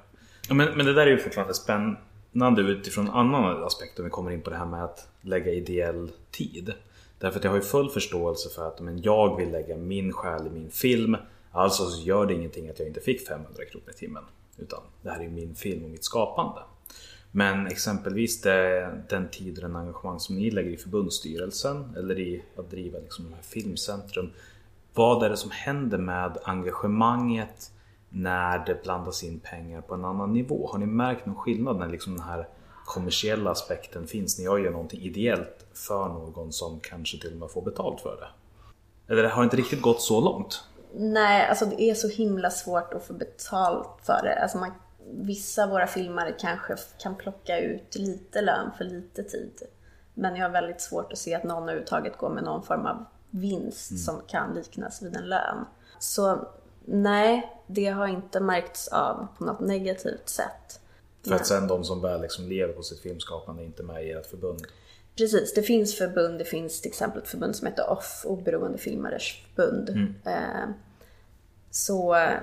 [0.54, 1.96] Men, men det där är ju fortfarande spännande
[2.34, 5.52] liknande utifrån en annan aspekt om vi kommer in på det här med att lägga
[5.52, 6.72] ideell tid.
[7.18, 10.46] Därför att jag har ju full förståelse för att men jag vill lägga min själ
[10.46, 11.16] i min film.
[11.52, 14.24] Alltså så gör det ingenting att jag inte fick 500 kronor i timmen.
[14.58, 16.60] Utan det här är min film och mitt skapande.
[17.30, 22.42] Men exempelvis det, den tid och den engagemang som ni lägger i förbundsstyrelsen eller i
[22.56, 24.30] att driva liksom filmcentrum.
[24.94, 27.70] Vad är det som händer med engagemanget
[28.14, 30.68] när det blandas in pengar på en annan nivå?
[30.72, 32.48] Har ni märkt någon skillnad när liksom den här
[32.84, 37.50] kommersiella aspekten finns när jag gör någonting ideellt för någon som kanske till och med
[37.50, 38.28] får betalt för det?
[39.12, 40.64] Eller har det inte riktigt gått så långt?
[40.94, 44.42] Nej, alltså det är så himla svårt att få betalt för det.
[44.42, 44.70] Alltså man,
[45.10, 49.62] vissa av våra filmare kanske kan plocka ut lite lön för lite tid.
[50.14, 53.04] Men jag har väldigt svårt att se att någon överhuvudtaget går med någon form av
[53.30, 55.64] vinst som kan liknas vid en lön.
[55.98, 56.48] Så
[56.84, 60.80] nej, det har inte märkts av på något negativt sätt.
[61.26, 64.10] För att sen de som väl liksom lever på sitt filmskapande är inte med i
[64.10, 64.62] ert förbund.
[65.16, 66.38] Precis, det finns förbund.
[66.38, 69.22] Det finns till exempel ett förbund som heter OFF, Oberoende Filmares
[69.56, 70.14] Förbund.
[70.24, 70.68] Eh,
[71.70, 72.38] så eh,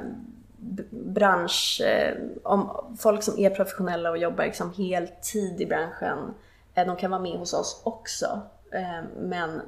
[0.90, 6.34] bransch, eh, om folk som är professionella och jobbar liksom heltid i branschen,
[6.76, 8.42] eh, de kan vara med hos oss också.
[9.20, 9.62] Men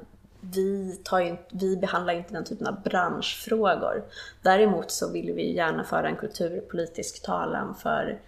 [0.52, 4.04] vi, tar ju, vi behandlar inte den typen av branschfrågor.
[4.42, 8.20] Däremot så vill vi gärna föra en kulturpolitisk talan för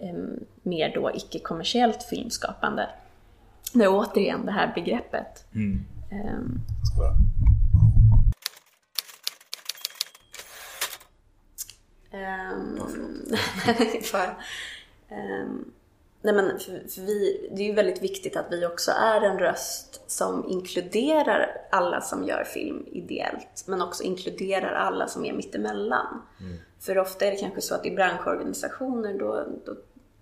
[0.00, 0.14] eh,
[0.62, 2.88] mer då icke-kommersiellt filmskapande.
[3.72, 5.44] Det är återigen det här begreppet.
[12.12, 12.78] Ehm,
[14.02, 14.36] för,
[15.08, 15.64] ehm,
[16.22, 19.38] nej men för, för vi, det är ju väldigt viktigt att vi också är en
[19.38, 26.22] röst som inkluderar alla som gör film ideellt, men också inkluderar alla som är mittemellan.
[26.80, 29.76] För ofta är det kanske så att i branschorganisationer då, då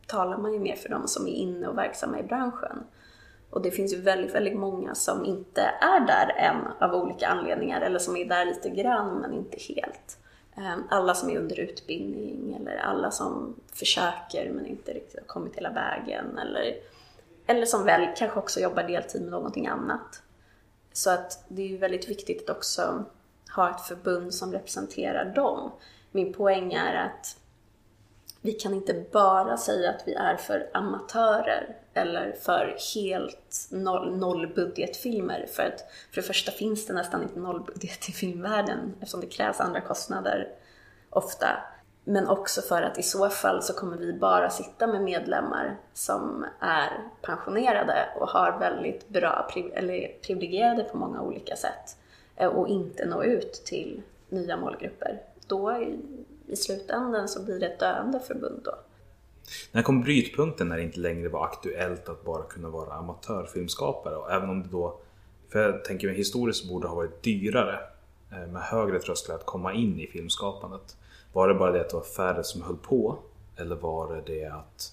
[0.06, 2.78] talar man ju mer för de som är inne och verksamma i branschen.
[3.50, 7.80] Och det finns ju väldigt, väldigt många som inte är där än av olika anledningar
[7.80, 10.18] eller som är där lite grann men inte helt.
[10.59, 15.57] Ehm, alla som är under utbildning eller alla som försöker men inte riktigt har kommit
[15.57, 16.77] hela vägen eller,
[17.47, 20.23] eller som väl kanske också jobbar deltid med någonting annat.
[20.92, 23.05] Så att det är ju väldigt viktigt att också
[23.57, 25.71] ha ett förbund som representerar dem.
[26.11, 27.37] Min poäng är att
[28.40, 35.46] vi kan inte bara säga att vi är för amatörer eller för helt noll, nollbudgetfilmer.
[35.52, 35.80] För att
[36.11, 40.48] för det första finns det nästan inte nollbudget i filmvärlden eftersom det krävs andra kostnader
[41.11, 41.48] ofta.
[42.04, 46.46] Men också för att i så fall så kommer vi bara sitta med medlemmar som
[46.61, 46.90] är
[47.22, 51.96] pensionerade och har väldigt bra, eller privilegierade på många olika sätt
[52.37, 55.20] eh, och inte nå ut till nya målgrupper.
[55.46, 55.98] Då i,
[56.46, 58.74] i slutändan så blir det ett döende förbund då.
[59.72, 64.16] När kom brytpunkten när det inte längre var aktuellt att bara kunna vara amatörfilmskapare?
[64.16, 65.00] Och även om det då,
[65.52, 67.80] för jag tänker mig historiskt borde ha varit dyrare
[68.32, 70.96] eh, med högre trösklar att komma in i filmskapandet.
[71.32, 73.18] Var det bara det att det var färre som höll på?
[73.56, 74.92] Eller var det det att,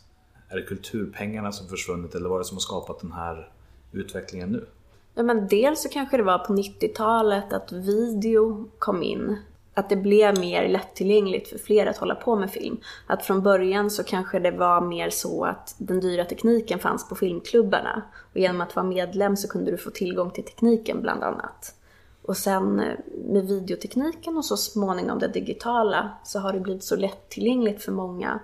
[0.49, 3.51] är det kulturpengarna som försvunnit eller var det som har skapat den här
[3.91, 4.65] utvecklingen nu?
[5.13, 9.37] Ja, men dels så kanske det var på 90-talet att video kom in.
[9.77, 12.77] Att det blev mer lättillgängligt för fler att hålla på med film.
[13.07, 17.15] Att från början så kanske det var mer så att den dyra tekniken fanns på
[17.15, 18.01] filmklubbarna.
[18.33, 21.75] Och genom att vara medlem så kunde du få tillgång till tekniken bland annat.
[22.21, 26.95] Och sen eh, med videotekniken och så småningom det digitala så har det blivit så
[26.95, 28.39] lättillgängligt för många.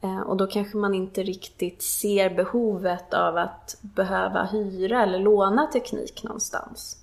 [0.00, 5.66] Eh, och då kanske man inte riktigt ser behovet av att behöva hyra eller låna
[5.66, 6.96] teknik någonstans.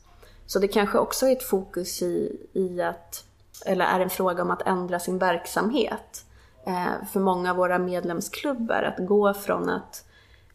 [0.45, 3.25] Så det kanske också är ett fokus i, i att,
[3.65, 6.25] eller är en fråga om att ändra sin verksamhet.
[6.65, 10.05] Eh, för många av våra medlemsklubbar, att gå från att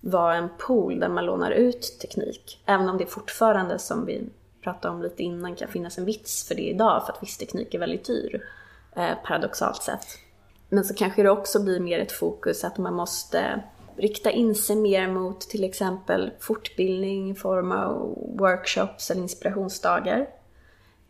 [0.00, 4.28] vara en pool där man lånar ut teknik, även om det fortfarande, som vi
[4.62, 7.74] pratade om lite innan, kan finnas en vits för det idag, för att viss teknik
[7.74, 8.42] är väldigt dyr,
[8.96, 10.06] eh, paradoxalt sett.
[10.68, 13.62] Men så kanske det också blir mer ett fokus att man måste
[13.96, 20.26] rikta in sig mer mot till exempel fortbildning i form av workshops eller inspirationsdagar.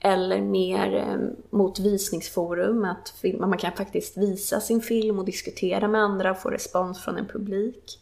[0.05, 1.19] Eller mer eh,
[1.51, 6.39] mot visningsforum, att film, man kan faktiskt visa sin film och diskutera med andra och
[6.39, 8.01] få respons från en publik.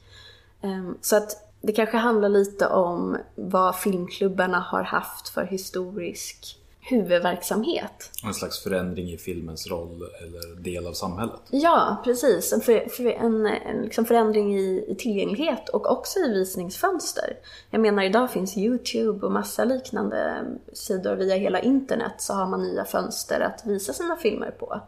[0.61, 8.11] Ehm, så att det kanske handlar lite om vad filmklubbarna har haft för historisk huvudverksamhet.
[8.25, 11.41] En slags förändring i filmens roll eller del av samhället.
[11.51, 12.53] Ja, precis.
[12.53, 17.37] En, för, för, en, en liksom förändring i, i tillgänglighet och också i visningsfönster.
[17.71, 22.63] Jag menar, idag finns YouTube och massa liknande sidor via hela internet så har man
[22.63, 24.81] nya fönster att visa sina filmer på.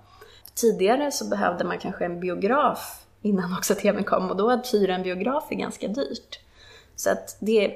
[0.54, 4.94] Tidigare så behövde man kanske en biograf innan också TVn kom och då att hyra
[4.94, 6.40] en biograf är ganska dyrt.
[6.96, 7.74] Så att det,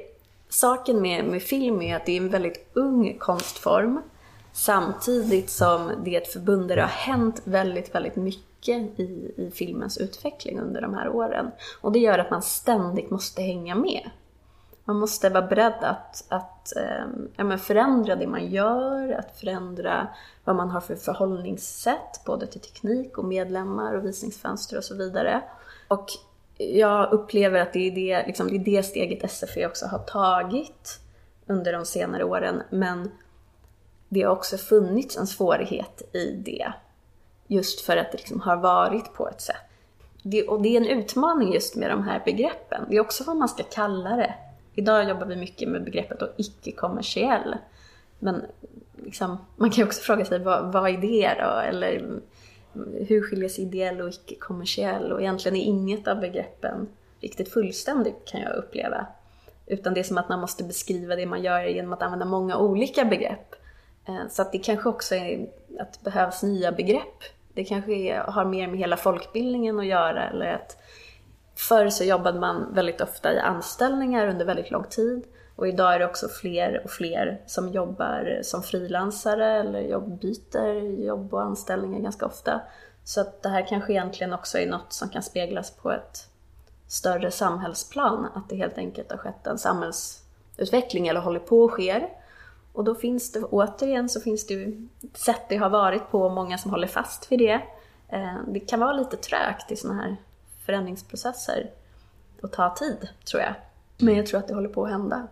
[0.49, 4.03] saken med, med film är att det är en väldigt ung konstform
[4.53, 9.51] samtidigt som det är ett förbund där det har hänt väldigt, väldigt mycket i, i
[9.55, 11.51] filmens utveckling under de här åren.
[11.81, 14.11] Och det gör att man ständigt måste hänga med.
[14.85, 17.07] Man måste vara beredd att, att eh,
[17.37, 20.09] ja, men förändra det man gör, att förändra
[20.45, 25.43] vad man har för förhållningssätt, både till teknik och medlemmar och visningsfönster och så vidare.
[25.89, 26.07] Och
[26.59, 31.01] jag upplever att det är det, liksom, det, är det steget SFE också har tagit
[31.47, 33.11] under de senare åren, men
[34.09, 36.73] det har också funnits en svårighet i det.
[37.47, 39.57] Just för att det liksom har varit på ett sätt.
[40.23, 42.85] det, och det är en utmaning just med de här begreppen.
[42.89, 44.35] Det är också vad man ska kalla det.
[44.75, 47.57] Idag jobbar vi mycket med begreppet icke-kommersiell.
[48.19, 48.43] Men
[48.97, 51.61] liksom, man kan ju också fråga sig, vad, vad är det då?
[51.61, 52.21] Eller
[53.09, 55.13] hur skiljer sig ideell och icke-kommersiell?
[55.13, 56.89] Och egentligen är inget av begreppen
[57.21, 59.07] riktigt fullständigt kan jag uppleva.
[59.67, 62.57] Utan det är som att man måste beskriva det man gör genom att använda många
[62.57, 63.55] olika begrepp.
[64.09, 65.49] Eh, så att det kanske också är
[65.81, 67.23] att det behövs nya begrepp.
[67.53, 70.77] Det kanske är, har mer med hela folkbildningen att göra eller att
[71.59, 75.25] Förr så jobbade man väldigt ofta i anställningar under väldigt lång tid.
[75.59, 80.75] Och idag är det också fler och fler som jobbar som frilansare eller jobb, byter
[81.05, 82.61] jobb och anställningar ganska ofta.
[83.05, 86.29] Så att det här kanske egentligen också är något som kan speglas på ett
[86.87, 88.27] större samhällsplan.
[88.35, 92.09] Att det helt enkelt har skett en samhällsutveckling eller håller på att ske.
[92.73, 96.33] Och då finns det, återigen så finns det ju sätt det har varit på och
[96.33, 97.63] många som håller fast vid det.
[98.09, 100.17] Eh, det kan vara lite trögt i sådana här
[100.67, 101.71] förändringsprocesser
[102.43, 103.55] och ta tid, tror jag.
[103.99, 105.29] Men jag tror att det håller på att hända.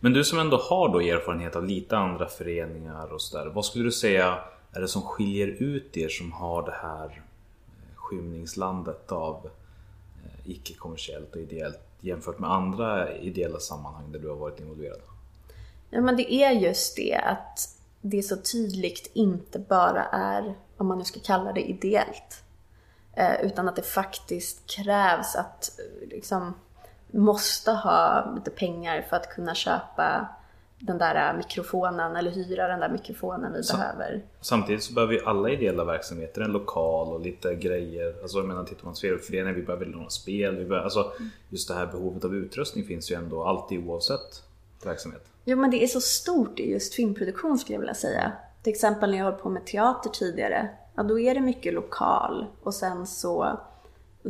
[0.00, 3.46] Men du som ändå har då erfarenhet av lite andra föreningar och sådär.
[3.46, 4.38] Vad skulle du säga
[4.72, 9.50] är det som skiljer ut er som har det här eh, skymningslandet av
[10.24, 15.00] eh, icke-kommersiellt och ideellt jämfört med andra ideella sammanhang där du har varit involverad?
[15.90, 20.98] Ja, men det är just det att det så tydligt inte bara är, om man
[20.98, 22.42] nu ska kalla det ideellt,
[23.12, 25.70] eh, utan att det faktiskt krävs att
[26.10, 26.54] liksom
[27.12, 30.28] måste ha lite pengar för att kunna köpa
[30.78, 34.22] den där mikrofonen eller hyra den där mikrofonen vi Så- behöver.
[34.40, 38.14] Samtidigt så behöver ju alla ideella verksamheter en lokal och lite grejer.
[38.22, 40.56] Alltså jag menar tittar man på Sverigeföreningen, vi behöver låna spel.
[40.56, 41.12] Vi behöver, alltså
[41.48, 44.42] just det här behovet av utrustning finns ju ändå alltid oavsett
[44.84, 45.24] verksamhet.
[45.44, 48.32] Jo men det är så stort i just filmproduktion skulle jag vilja säga.
[48.62, 50.68] Till exempel när jag höll på med teater tidigare.
[50.94, 53.60] Ja då är det mycket lokal och sen så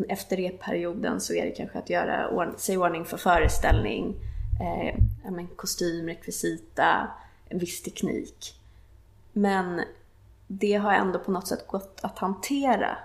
[0.09, 4.15] efter repperioden så är det kanske att göra sig i ordning för föreställning.
[4.61, 4.95] Eh,
[5.31, 7.09] men kostym, rekvisita,
[7.49, 8.55] en viss teknik.
[9.33, 9.81] Men
[10.47, 12.99] det har ändå på något sätt gått att hantera.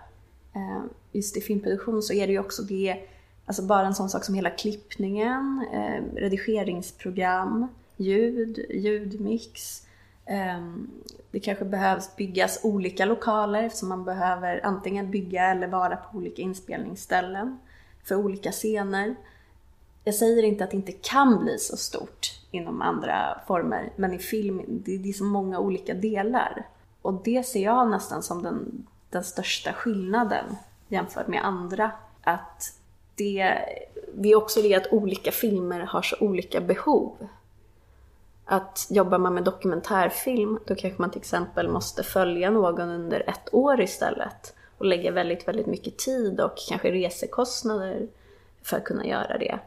[0.54, 2.98] Eh, just i filmproduktion så är det ju också det,
[3.46, 7.68] alltså bara en sån sak som hela klippningen, eh, redigeringsprogram,
[7.98, 9.85] ljud, ljudmix.
[10.26, 10.92] Ehm,
[11.32, 16.42] det kanske behövs byggas olika lokaler eftersom man behöver antingen bygga eller vara på olika
[16.42, 17.60] inspelningsställen
[18.04, 19.16] för olika scener.
[20.04, 24.20] Jag säger inte att det inte kan bli så stort inom andra former, men i
[24.20, 26.68] film det det är så många olika delar.
[27.02, 30.46] Och det ser jag nästan som den, den största skillnaden
[30.88, 31.92] jämfört med andra.
[32.24, 32.80] Att
[33.16, 33.60] det,
[34.14, 37.28] det är också det att olika filmer har så olika behov.
[38.46, 43.54] Att jobbar man med dokumentärfilm, då kanske man till exempel måste följa någon under ett
[43.54, 48.08] år istället och lägga väldigt, väldigt mycket tid och kanske resekostnader
[48.64, 49.60] för att kunna göra det.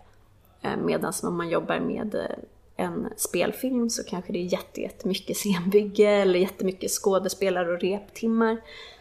[0.63, 2.37] Eh, Medan om man jobbar med eh,
[2.77, 8.57] en spelfilm så kanske det är jätte- jättemycket scenbygge eller jättemycket skådespelare och reptimmar.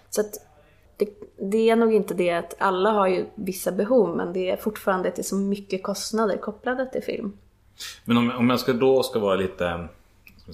[0.10, 0.34] Så att
[0.98, 4.58] det, det är nog inte det att alla har ju vissa behov men det är
[4.58, 7.38] fortfarande att det är så mycket kostnader kopplade till film.
[8.06, 9.88] Men om, om jag ska då ska vara lite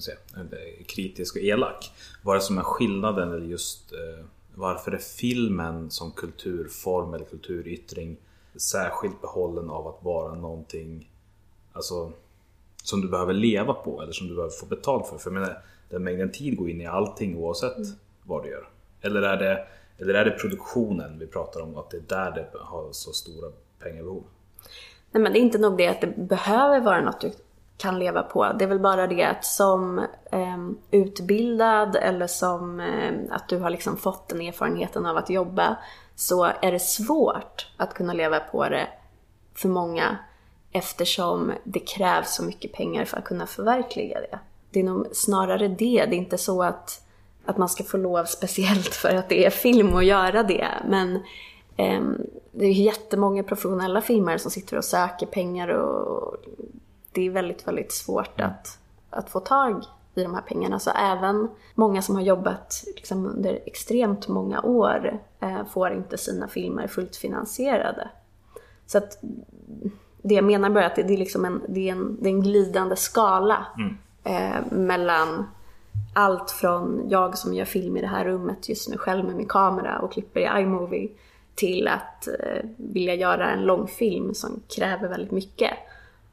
[0.00, 1.92] säga, eh, kritisk och elak.
[2.22, 7.24] Vad är det som är skillnaden eller just eh, varför är filmen som kulturform eller
[7.24, 8.16] kulturyttring
[8.56, 11.10] särskilt behållen av att vara någonting
[11.72, 12.12] alltså,
[12.82, 15.18] som du behöver leva på eller som du behöver få betalt för?
[15.18, 17.86] För jag menar, den mängden tid går in i allting oavsett
[18.22, 18.68] vad du gör.
[19.00, 19.66] Eller är, det,
[19.98, 23.50] eller är det produktionen vi pratar om att det är där det har så stora
[23.78, 24.24] pengabehov?
[25.14, 27.32] Nej men det är inte nog det att det behöver vara något du
[27.76, 28.52] kan leva på.
[28.58, 29.98] Det är väl bara det att som
[30.32, 30.58] eh,
[30.90, 35.76] utbildad eller som eh, att du har liksom fått den erfarenheten av att jobba
[36.14, 38.88] så är det svårt att kunna leva på det
[39.54, 40.18] för många
[40.72, 44.38] eftersom det krävs så mycket pengar för att kunna förverkliga det.
[44.70, 47.02] Det är nog snarare det, det är inte så att,
[47.44, 50.68] att man ska få lov speciellt för att det är film att göra det.
[50.88, 51.22] Men
[52.52, 56.36] det är jättemånga professionella filmare som sitter och söker pengar och
[57.12, 58.78] det är väldigt, väldigt svårt att,
[59.10, 59.84] att få tag
[60.14, 60.78] i de här pengarna.
[60.78, 66.48] Så även många som har jobbat liksom under extremt många år eh, får inte sina
[66.48, 68.08] filmer fullt finansierade.
[68.86, 69.18] Så att
[70.22, 72.42] det jag menar bara att det, är, liksom en, det är, en, det är en
[72.42, 73.66] glidande skala
[74.24, 75.44] eh, mellan
[76.14, 79.48] allt från jag som gör film i det här rummet just nu själv med min
[79.48, 81.08] kamera och klipper i iMovie
[81.54, 85.70] till att eh, vilja göra en långfilm som kräver väldigt mycket.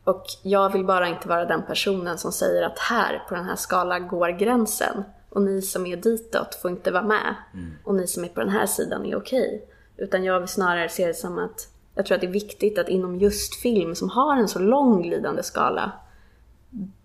[0.04, 3.56] Och jag vill bara inte vara den personen som säger att här på den här
[3.56, 7.36] skalan går gränsen och ni som är ditåt får inte vara med
[7.84, 9.66] och ni som är på den här sidan är okej.
[9.98, 12.90] Utan jag vill snarare se det som att jag tror att det är viktigt att
[12.90, 15.92] inom just film som har en så lång glidande skala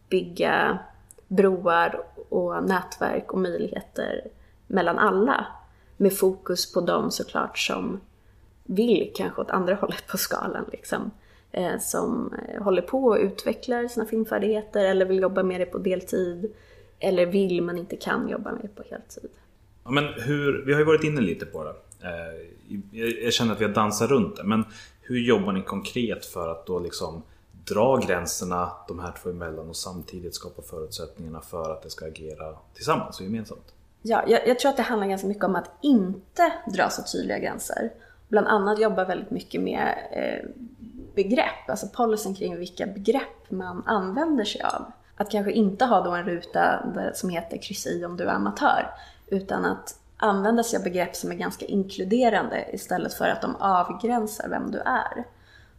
[0.09, 0.79] bygga
[1.29, 4.21] broar och nätverk och möjligheter
[4.67, 5.47] mellan alla.
[5.97, 8.01] Med fokus på dem såklart som
[8.65, 11.11] vill kanske åt andra hållet på skalan liksom.
[11.53, 15.79] Eh, som eh, håller på och utvecklar sina filmfärdigheter eller vill jobba med det på
[15.79, 16.53] deltid.
[16.99, 19.31] Eller vill men inte kan jobba med det på heltid.
[19.85, 21.75] Ja, men hur, vi har ju varit inne lite på det.
[22.03, 22.47] Eh,
[23.01, 24.45] jag- jag känner att vi har dansat runt det.
[24.45, 24.65] Men
[25.03, 27.23] hur jobbar ni konkret för att då liksom
[27.65, 32.57] dra gränserna de här två emellan och samtidigt skapa förutsättningarna för att det ska agera
[32.75, 33.75] tillsammans och gemensamt?
[34.09, 37.39] Ja, jag, jag tror att det handlar ganska mycket om att inte dra så tydliga
[37.39, 37.91] gränser.
[38.29, 40.51] Bland annat jobba väldigt mycket med eh,
[41.15, 44.93] begrepp, alltså policyn kring vilka begrepp man använder sig av.
[45.17, 48.91] Att kanske inte ha då en ruta som heter kryss i om du är amatör,
[49.27, 54.49] utan att använda sig av begrepp som är ganska inkluderande istället för att de avgränsar
[54.49, 55.25] vem du är.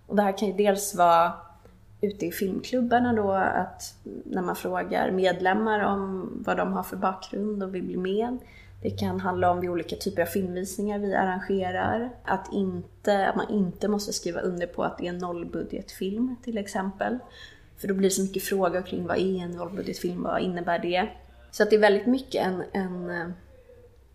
[0.08, 1.34] Och det här kan ju dels vara
[2.02, 3.96] ute i filmklubbarna då, att
[4.26, 8.38] när man frågar medlemmar om vad de har för bakgrund och vill bli med.
[8.82, 12.10] Det kan handla om vid olika typer av filmvisningar vi arrangerar.
[12.24, 16.58] Att, inte, att man inte måste skriva under på att det är en nollbudgetfilm till
[16.58, 17.18] exempel.
[17.78, 21.10] För då blir det så mycket frågor kring vad är en nollbudgetfilm, vad innebär det?
[21.52, 23.34] Så att det är väldigt mycket en, en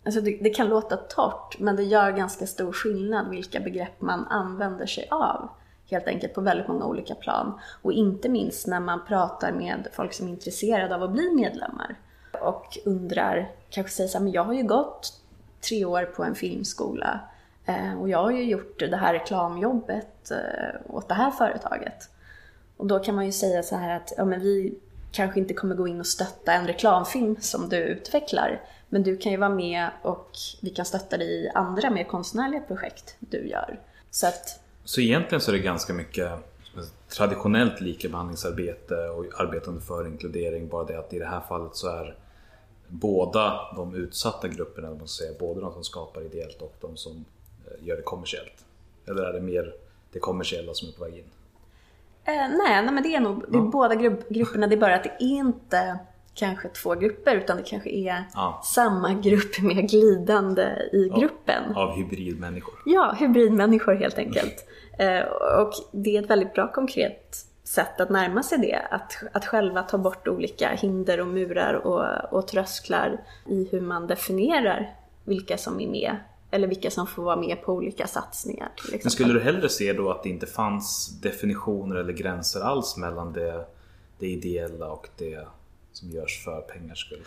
[0.05, 4.27] Alltså det, det kan låta torrt, men det gör ganska stor skillnad vilka begrepp man
[4.27, 5.49] använder sig av.
[5.89, 7.59] Helt enkelt på väldigt många olika plan.
[7.81, 11.95] Och inte minst när man pratar med folk som är intresserade av att bli medlemmar.
[12.41, 15.21] Och undrar, kanske säger så här, men jag har ju gått
[15.69, 17.19] tre år på en filmskola.
[17.65, 22.09] Eh, och jag har ju gjort det här reklamjobbet eh, åt det här företaget.
[22.77, 24.79] Och då kan man ju säga så här att ja, men vi
[25.11, 28.61] kanske inte kommer gå in och stötta en reklamfilm som du utvecklar.
[28.89, 30.31] Men du kan ju vara med och
[30.61, 33.79] vi kan stötta dig i andra mer konstnärliga projekt du gör.
[34.11, 36.31] Så att, så egentligen så är det ganska mycket
[37.07, 40.67] traditionellt likabehandlingsarbete och arbetande för inkludering.
[40.67, 42.15] Bara det att i det här fallet så är
[42.87, 47.25] båda de utsatta grupperna, man ska säga, både de som skapar ideellt och de som
[47.65, 48.65] eh, gör det kommersiellt.
[49.05, 49.73] Eller är det mer
[50.11, 51.23] det kommersiella som är på väg in?
[52.25, 54.67] eh, nej, nej, men det är nog det är båda grupp, grupperna.
[54.67, 55.99] Det är bara att det inte
[56.35, 58.61] kanske två grupper utan det kanske är Ja.
[58.65, 61.75] samma grupp med glidande i gruppen.
[61.75, 62.73] Av hybridmänniskor.
[62.85, 64.65] Ja, hybridmänniskor helt enkelt.
[64.99, 65.19] Eh,
[65.59, 68.87] och det är ett väldigt bra konkret sätt att närma sig det.
[68.91, 74.07] Att, att själva ta bort olika hinder och murar och, och trösklar i hur man
[74.07, 76.15] definierar vilka som är med.
[76.51, 78.71] Eller vilka som får vara med på olika satsningar.
[79.01, 83.33] Men skulle du hellre se då att det inte fanns definitioner eller gränser alls mellan
[83.33, 83.65] det,
[84.19, 85.47] det ideella och det
[85.93, 87.23] som görs för pengars skull?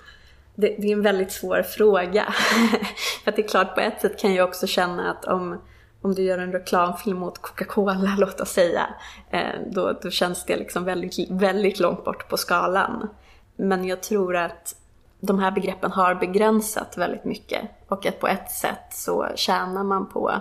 [0.54, 2.24] Det, det är en väldigt svår fråga.
[3.24, 5.62] för att det är klart, på ett sätt kan jag också känna att om,
[6.02, 8.86] om du gör en reklamfilm mot Coca-Cola, låt oss säga,
[9.30, 13.08] eh, då, då känns det liksom väldigt, väldigt långt bort på skalan.
[13.56, 14.76] Men jag tror att
[15.20, 20.08] de här begreppen har begränsat väldigt mycket och att på ett sätt så tjänar man
[20.08, 20.32] på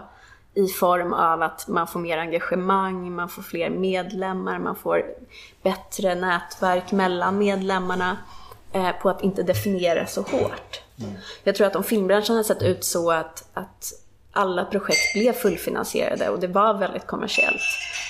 [0.56, 5.06] i form av att man får mer engagemang, man får fler medlemmar, man får
[5.64, 8.18] bättre nätverk mellan medlemmarna
[8.74, 10.82] eh, på att inte definiera så hårt.
[11.44, 13.94] Jag tror att om filmbranschen hade sett ut så att, att
[14.32, 17.62] alla projekt blev fullfinansierade och det var väldigt kommersiellt,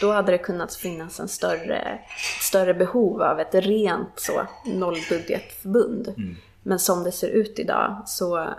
[0.02, 2.00] då hade det kunnat finnas en större,
[2.41, 6.14] större behov av ett rent så nollbudgetförbund.
[6.64, 8.50] Men som det ser ut idag så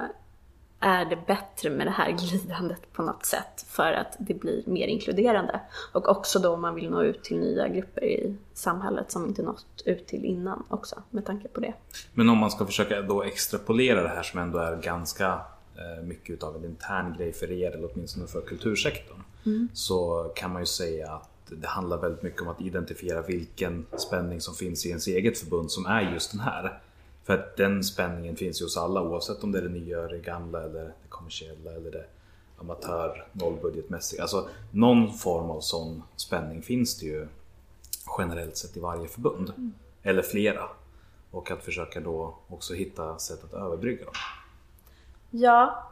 [0.81, 4.87] är det bättre med det här glidandet på något sätt för att det blir mer
[4.87, 5.61] inkluderande.
[5.93, 9.43] Och också då om man vill nå ut till nya grupper i samhället som inte
[9.43, 11.75] nått ut till innan också med tanke på det.
[12.15, 15.41] Men om man ska försöka då extrapolera det här som ändå är ganska
[15.77, 19.23] eh, mycket utav en intern grej för er eller åtminstone för kultursektorn.
[19.73, 24.41] Så kan man ju säga att det handlar väldigt mycket om att identifiera vilken spänning
[24.41, 26.81] som finns i ens eget förbund som är just den här.
[27.27, 30.19] För att den spänningen finns ju hos alla oavsett om det är det nya, det
[30.19, 32.05] gamla eller det kommersiella eller det
[32.59, 34.23] amatör, nollbudgetmässiga.
[34.23, 37.29] Alltså någon form av sån spänning finns det ju
[38.19, 39.53] generellt sett i varje förbund.
[40.03, 40.69] Eller flera.
[41.31, 44.15] Och att försöka då också hitta sätt att överbrygga dem.
[45.31, 45.89] Ja,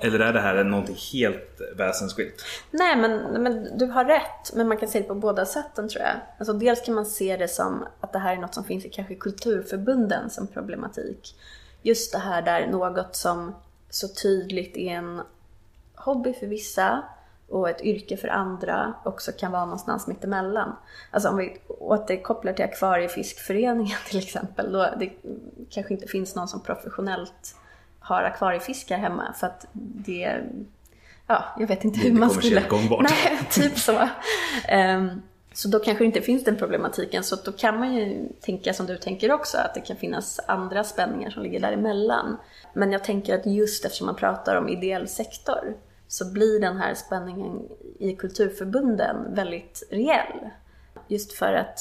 [0.00, 2.44] Eller är det här någonting helt väsensskilt?
[2.70, 4.54] Nej, men, men du har rätt.
[4.54, 6.16] Men man kan se det på båda sätten tror jag.
[6.38, 8.88] Alltså, dels kan man se det som att det här är något som finns i
[8.88, 11.36] kanske kulturförbunden som problematik.
[11.82, 13.54] Just det här där något som
[13.90, 15.20] så tydligt är en
[15.94, 17.02] hobby för vissa
[17.48, 20.76] och ett yrke för andra också kan vara någonstans mittemellan.
[21.10, 25.10] Alltså om vi återkopplar till Akvariefiskföreningen till exempel, då det
[25.70, 27.56] kanske inte finns någon som professionellt
[28.04, 30.40] har akvariefiskar hemma för att det
[31.26, 32.60] ja, jag vet inte Det är hur inte man skulle...
[32.60, 33.10] kommersiellt gångbart.
[33.10, 34.08] Nej, typ så.
[34.68, 37.24] Ehm, så då kanske det inte finns den problematiken.
[37.24, 40.84] Så då kan man ju tänka som du tänker också, att det kan finnas andra
[40.84, 42.36] spänningar som ligger däremellan.
[42.72, 45.76] Men jag tänker att just eftersom man pratar om ideell sektor
[46.08, 47.62] så blir den här spänningen
[47.98, 50.50] i kulturförbunden väldigt reell.
[51.08, 51.78] Just för att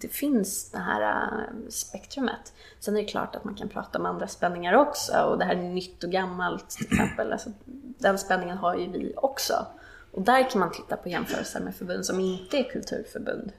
[0.00, 2.52] det finns det här äh, spektrumet.
[2.78, 5.54] Sen är det klart att man kan prata om andra spänningar också och det här
[5.54, 7.32] är nytt och gammalt till exempel.
[7.32, 7.50] Alltså,
[7.98, 9.66] den spänningen har ju vi också.
[10.12, 13.52] Och där kan man titta på jämförelser med förbund som inte är kulturförbund.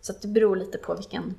[0.00, 1.34] Så det beror lite på vilken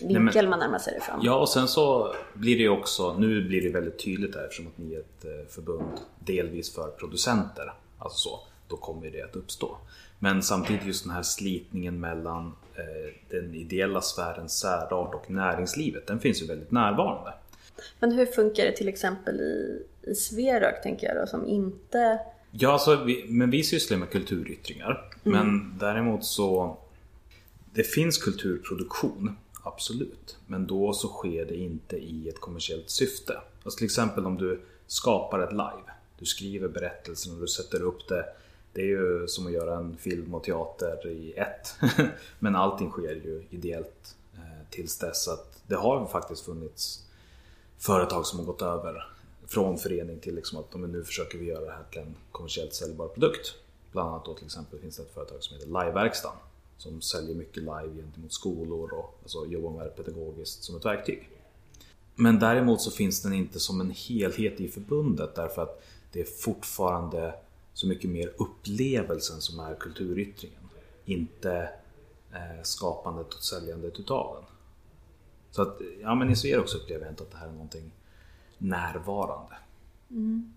[0.00, 1.20] vinkel men- man närmar sig det från.
[1.22, 4.66] Ja, och sen så blir det ju också, nu blir det väldigt tydligt här eftersom
[4.66, 9.36] att ni är ett eh, förbund delvis för producenter, alltså så, då kommer det att
[9.36, 9.76] uppstå.
[10.18, 12.56] Men samtidigt just den här slitningen mellan
[13.30, 17.34] den ideella sfärens särart och näringslivet, den finns ju väldigt närvarande.
[17.98, 22.18] Men hur funkar det till exempel i, i Sverok, tänker jag då, som inte...
[22.50, 25.10] Ja, alltså, vi, men vi sysslar med kulturyttringar.
[25.22, 26.78] Men däremot så...
[27.74, 30.36] Det finns kulturproduktion, absolut.
[30.46, 33.38] Men då så sker det inte i ett kommersiellt syfte.
[33.64, 35.92] Alltså till exempel om du skapar ett live.
[36.18, 38.24] Du skriver berättelsen och du sätter upp det.
[38.72, 41.74] Det är ju som att göra en film och teater i ett.
[42.38, 47.06] men allting sker ju ideellt eh, tills dess att det har faktiskt funnits
[47.78, 49.08] företag som har gått över
[49.46, 52.74] från förening till liksom att men nu försöker vi göra det här till en kommersiellt
[52.74, 53.54] säljbar produkt.
[53.92, 56.32] Bland annat då till exempel finns det ett företag som heter Liveverkstan
[56.82, 61.28] som säljer mycket live gentemot skolor och alltså jobbar med det pedagogiskt som ett verktyg.
[62.14, 66.24] Men däremot så finns den inte som en helhet i förbundet därför att det är
[66.24, 67.34] fortfarande
[67.74, 70.68] så mycket mer upplevelsen som är kulturyttringen.
[71.04, 71.68] Inte
[72.32, 74.44] eh, skapandet och säljandet utav den.
[75.50, 77.90] Så att, ja men i Sverige också upplever jag inte att det här är någonting
[78.58, 79.56] närvarande.
[80.10, 80.52] Mm.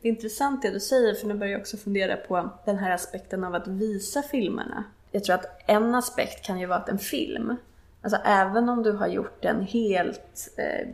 [0.00, 2.90] Det är intressant det du säger, för nu börjar jag också fundera på den här
[2.90, 4.84] aspekten av att visa filmerna.
[5.10, 7.56] Jag tror att en aspekt kan ju vara att en film,
[8.02, 10.88] alltså även om du har gjort den helt eh,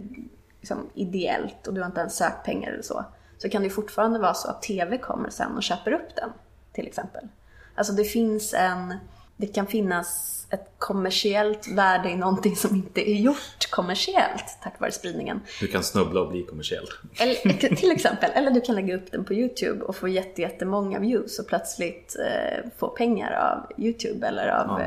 [0.61, 3.05] liksom ideellt och du har inte ens sökt pengar eller så,
[3.39, 6.31] så kan det fortfarande vara så att TV kommer sen och köper upp den,
[6.73, 7.29] till exempel.
[7.75, 8.95] Alltså det finns en,
[9.37, 14.93] det kan finnas ett kommersiellt värde i någonting som inte är gjort kommersiellt tack vare
[14.93, 15.41] spridningen.
[15.61, 16.87] Du kan snubbla och bli kommersiell.
[17.21, 20.99] Eller, till exempel, eller du kan lägga upp den på YouTube och få jätte, jättemånga
[20.99, 24.67] views och plötsligt eh, få pengar av YouTube eller av...
[24.67, 24.83] Ja,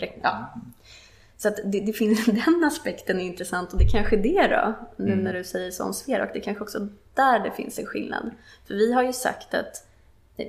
[0.00, 0.48] eh, ja.
[1.38, 4.74] Så att det, det finns, den aspekten är intressant och det kanske är det då,
[5.04, 5.24] nu Mm.
[5.24, 8.30] när du säger så om Sverok, det kanske också där det finns en skillnad.
[8.66, 9.86] För vi har ju sagt att
[10.36, 10.46] eh,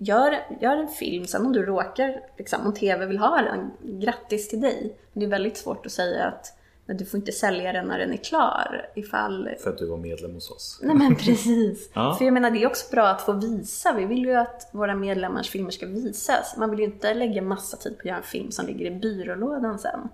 [0.00, 3.70] Gör, gör en film, sen om du råkar, liksom, om TV vill ha den,
[4.00, 4.96] grattis till dig.
[5.12, 6.57] Men det är väldigt svårt att säga att
[6.88, 9.96] men du får inte sälja den när den är klar ifall För att du var
[9.96, 10.80] medlem hos oss.
[10.82, 11.90] Nej men precis.
[11.92, 12.14] Ja.
[12.18, 13.92] För jag menar det är också bra att få visa.
[13.92, 16.56] Vi vill ju att våra medlemmars filmer ska visas.
[16.56, 18.90] Man vill ju inte lägga massa tid på att göra en film som ligger i
[18.90, 20.08] byrålådan sen.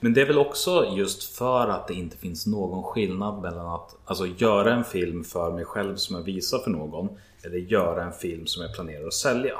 [0.00, 3.96] Men det är väl också just för att det inte finns någon skillnad mellan att
[4.04, 7.08] alltså, göra en film för mig själv som jag visar för någon
[7.42, 9.58] eller göra en film som jag planerar att sälja.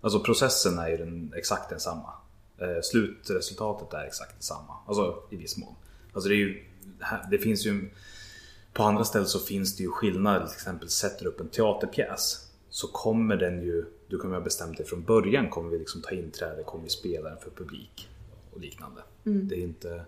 [0.00, 2.12] Alltså processen är ju den, exakt densamma.
[2.58, 4.74] Eh, slutresultatet är exakt detsamma.
[4.86, 5.74] Alltså i viss mån.
[6.12, 6.62] Alltså det, ju,
[7.30, 7.90] det finns ju
[8.72, 10.46] På andra ställen så finns det ju skillnader.
[10.46, 14.76] Till exempel sätter du upp en teaterpjäs så kommer den ju Du kommer ha bestämt
[14.76, 15.50] dig från början.
[15.50, 16.62] Kommer vi liksom ta inträde?
[16.62, 18.08] Kommer vi spela den för publik?
[18.52, 19.02] Och liknande.
[19.24, 20.04] Det är inte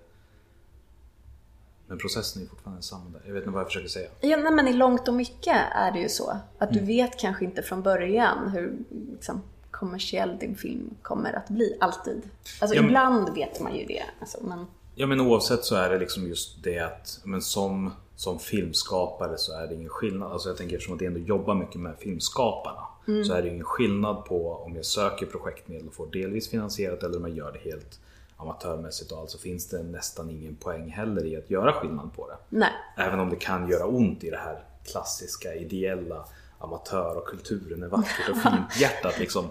[1.87, 3.11] Men processen är ju fortfarande densamma.
[3.11, 3.23] där.
[3.27, 4.11] Jag vet inte vad jag försöker säga.
[4.21, 6.39] Ja, nej, men i långt och mycket är det ju så.
[6.59, 8.73] Att du vet kanske inte från början hur
[9.13, 11.77] liksom, kommersiell din film kommer att bli.
[11.81, 12.23] Alltid.
[12.61, 14.03] Alltså Ja, men- ibland vet man ju det.
[14.21, 14.67] Alltså, men...
[14.95, 19.53] Ja men oavsett så är det liksom just det att men som, som filmskapare så
[19.53, 20.33] är det ingen skillnad.
[20.33, 22.83] Alltså jag tänker eftersom att jag ändå jobbar mycket med filmskaparna
[23.27, 27.17] så är det ingen skillnad på om jag söker projektmedel och får delvis finansierat eller
[27.17, 28.01] om jag gör det helt
[28.37, 32.37] amatörmässigt och alltså finns det nästan ingen poäng heller i att göra skillnad på det.
[32.49, 32.73] Nej.
[32.97, 36.25] Även om det kan göra ont i det här klassiska ideella
[36.59, 39.45] amatör och kulturen är vackert och fint hjärtat liksom.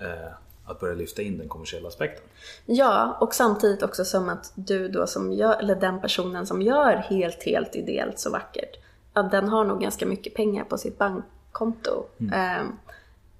[0.00, 0.32] Eh,
[0.72, 2.24] att börja lyfta in den kommersiella aspekten.
[2.66, 6.96] Ja, och samtidigt också som att du då som gör, eller den personen som gör
[6.96, 8.76] helt, helt ideellt så vackert,
[9.12, 12.04] att den har nog ganska mycket pengar på sitt bankkonto.
[12.32, 12.62] Eh,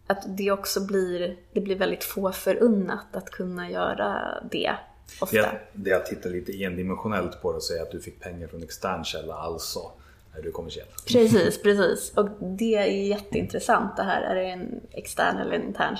[0.07, 4.77] att det också blir, det blir väldigt få förunnat att kunna göra det
[5.21, 5.37] ofta.
[5.37, 8.21] Det är, det är att titta lite endimensionellt på det och säga att du fick
[8.21, 9.91] pengar från extern källa, alltså
[10.39, 10.87] är du kommersiell.
[11.09, 12.13] Precis, precis.
[12.17, 14.23] Och det är jätteintressant det här.
[14.23, 15.97] Är det en extern eller en intern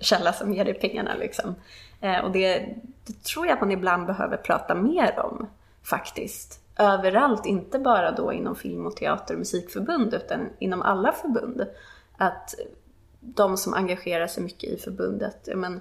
[0.00, 1.54] källa som ger dig pengarna liksom?
[2.00, 2.58] Eh, och det,
[3.06, 5.46] det tror jag att man ibland behöver prata mer om
[5.82, 6.60] faktiskt.
[6.76, 11.66] Överallt, inte bara då inom film och teater och musikförbund utan inom alla förbund.
[12.16, 12.54] Att
[13.20, 15.80] de som engagerar sig mycket i förbundet, men,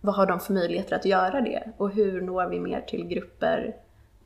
[0.00, 1.72] vad har de för möjligheter att göra det?
[1.76, 3.76] Och hur når vi mer till grupper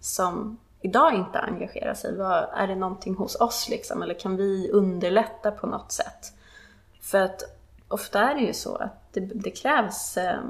[0.01, 2.17] som idag inte engagerar sig?
[2.17, 4.03] Vad, är det någonting hos oss liksom?
[4.03, 6.33] Eller kan vi underlätta på något sätt?
[7.01, 7.43] För att
[7.89, 10.41] ofta är det ju så att det, det krävs, eh,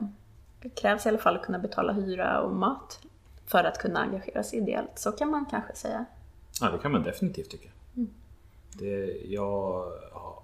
[0.62, 3.00] det krävs i alla fall att kunna betala hyra och mat
[3.46, 4.98] för att kunna engagera sig ideellt.
[4.98, 6.04] Så kan man kanske säga.
[6.60, 7.68] Ja, det kan man definitivt tycka.
[8.72, 9.92] Det, jag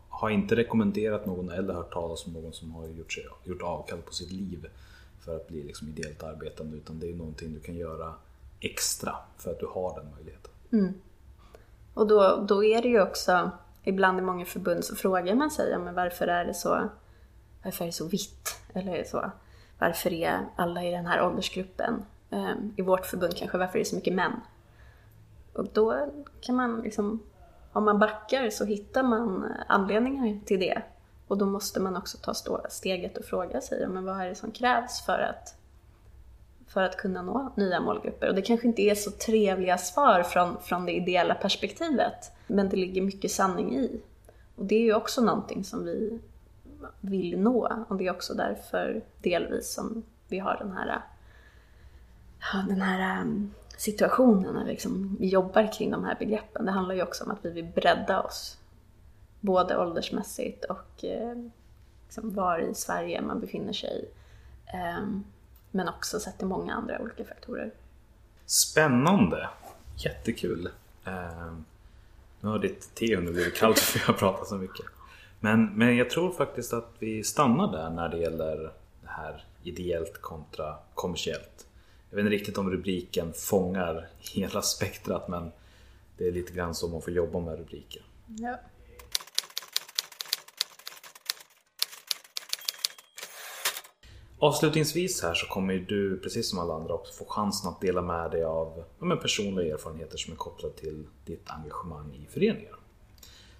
[0.08, 3.98] har inte rekommenderat någon eller hört talas om någon som har gjort, sig, gjort avkall
[3.98, 4.66] på sitt liv
[5.20, 6.76] för att bli liksom ideellt arbetande.
[6.76, 8.14] Utan det är någonting du kan göra
[8.62, 10.50] extra för att du har den möjligheten.
[10.72, 10.94] Mm.
[11.94, 13.50] Och då, då är det ju också,
[13.82, 16.88] ibland i många förbund så frågar man sig, ja, men varför är det så,
[17.64, 18.56] varför är det så vitt?
[18.72, 19.30] Eller så,
[19.78, 22.04] varför är alla i den här åldersgruppen?
[22.30, 24.32] eh, I vårt förbund kanske, varför är det så mycket män?
[25.52, 26.08] Och då
[26.40, 27.22] kan man liksom,
[27.72, 30.82] om man backar så hittar man anledningar till det.
[31.28, 32.34] Och då måste man också ta
[32.68, 35.56] steget och fråga sig, ja, men vad är det som krävs för att
[36.72, 38.28] för att kunna nå nya målgrupper.
[38.28, 42.76] Och det kanske inte är så trevliga svar från, från det ideella perspektivet, men det
[42.76, 44.00] ligger mycket sanning i.
[44.56, 46.18] Och det är ju också någonting som vi
[47.00, 51.02] vill nå och det är också därför delvis som vi har den här,
[52.68, 56.64] den här ehm, situationen när vi liksom jobbar kring de här begreppen.
[56.64, 58.58] Det handlar ju också om att vi vill bredda oss,
[59.40, 61.36] både åldersmässigt och eh,
[62.04, 64.10] liksom var i Sverige man befinner sig.
[64.66, 65.24] Ehm,
[65.72, 67.70] Ehm, men också sett till många andra olika faktorer.
[68.46, 69.48] Spännande!
[69.96, 70.68] Jättekul!
[71.04, 71.52] Eh,
[72.40, 74.86] nu har ditt te nu blivit kallt för jag har pratat så mycket.
[75.40, 78.56] Men, men jag tror faktiskt att vi stannar där när det gäller
[79.02, 81.66] det här ideellt kontra kommersiellt.
[82.10, 85.52] Jag vet inte riktigt om rubriken fångar hela spektrat men
[86.18, 88.02] det är lite grann så man får jobba med rubriker.
[88.26, 88.58] Ja.
[94.42, 98.02] Avslutningsvis här så kommer ju du, precis som alla andra, också få chansen att dela
[98.02, 102.76] med dig av ja, personliga erfarenheter som är kopplade till ditt engagemang i föreningar.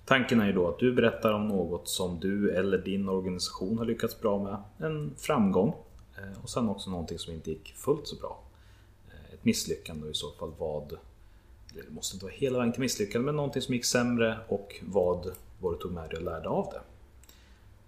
[0.05, 3.85] Tanken är ju då att du berättar om något som du eller din organisation har
[3.85, 5.75] lyckats bra med, en framgång
[6.17, 8.43] eh, och sen också någonting som inte gick fullt så bra.
[9.09, 10.93] Eh, ett misslyckande och i så fall vad,
[11.73, 14.81] eller det måste inte vara hela vägen till misslyckande, men någonting som gick sämre och
[14.83, 16.81] vad, vad du tog med dig och lärde av det.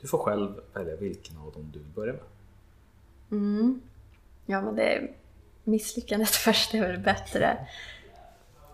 [0.01, 2.23] Du får själv välja vilken av dem du vill börja med.
[4.47, 5.11] Ja, men det
[5.65, 7.67] misslyckandet först är väl bättre.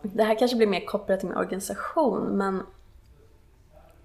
[0.02, 2.62] Det här kanske blir mer kopplat till min organisation, men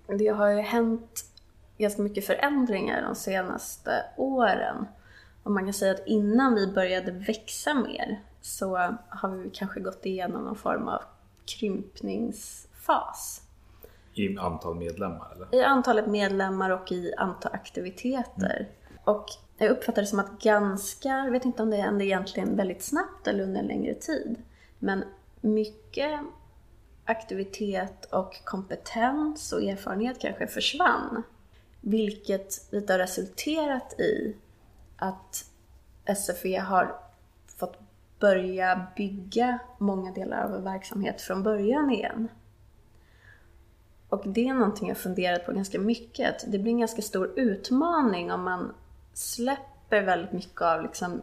[0.07, 1.25] det har ju hänt
[1.77, 4.85] ganska mycket förändringar de senaste åren.
[5.43, 8.77] Och man kan säga att innan vi började växa mer så
[9.09, 11.01] har vi kanske gått igenom någon form av
[11.45, 13.41] krympningsfas.
[14.13, 15.55] I antal medlemmar eller?
[15.55, 18.69] I antalet medlemmar och i antal aktiviteter.
[19.03, 19.25] Och
[19.57, 23.27] jag uppfattar det som att ganska, jag vet inte om det hände egentligen väldigt snabbt
[23.27, 24.35] eller under en längre tid,
[24.79, 25.03] men
[25.41, 26.19] mycket
[27.05, 31.23] aktivitet och kompetens och erfarenhet kanske försvann.
[31.81, 34.35] Vilket lite har resulterat i
[34.97, 35.45] att
[36.17, 36.99] SFE har
[37.47, 37.79] fått
[38.19, 42.27] börja bygga många delar av verksamhet från början igen.
[44.09, 46.29] Och det är någonting jag funderat på ganska mycket.
[46.29, 48.73] Att det blir en ganska stor utmaning om man
[49.15, 51.21] släpper väldigt mycket av liksom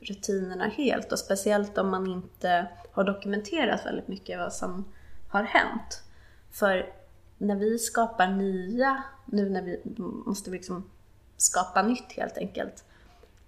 [0.00, 1.12] rutinerna helt.
[1.12, 4.84] Och speciellt om man inte har dokumenterat väldigt mycket vad som
[5.28, 6.02] har hänt.
[6.50, 6.92] För
[7.38, 9.80] när vi skapar nya, nu när vi
[10.26, 10.90] måste liksom
[11.36, 12.84] skapa nytt helt enkelt,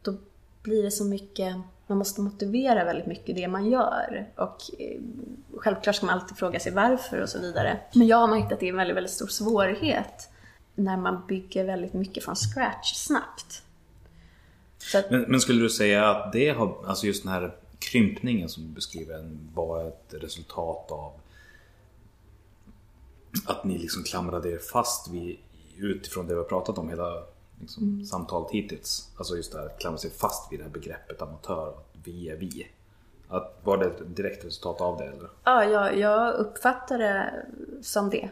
[0.03, 0.14] då
[0.62, 1.57] blir det så mycket,
[1.87, 4.27] man måste motivera väldigt mycket det man gör.
[4.37, 5.01] Och eh,
[5.57, 7.79] självklart ska man alltid fråga sig varför och så vidare.
[7.95, 10.31] Men jag har märkt att det är en väldigt, väldigt stor svårighet
[10.75, 13.62] när man bygger väldigt mycket från scratch snabbt.
[14.95, 18.62] Att, Men, men skulle du säga att det har, alltså just den här krympningen som
[18.62, 21.12] du beskriver var ett resultat av
[23.47, 25.39] att ni liksom klamrade er fast vid,
[25.77, 27.22] utifrån det vi har pratat om hela
[27.61, 29.09] liksom, samtalet hittills.
[29.16, 32.29] Alltså just det här att klamra sig fast vid det här begreppet amatör, att vi
[32.29, 32.66] är vi.
[33.29, 35.29] Att, var det ett direkt resultat av det eller?
[35.45, 37.47] ja, jag, jag uppfattar det
[37.83, 38.31] som det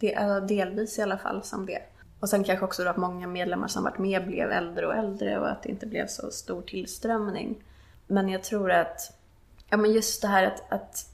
[0.00, 1.82] det är delvis i alla fall som det.
[2.20, 5.40] Och sen kanske också då att många medlemmar som varit med blev äldre och äldre
[5.40, 7.62] och att det inte blev så stor tillströmning.
[8.06, 9.12] Men jag tror att,
[9.70, 11.06] ja men just det här att, att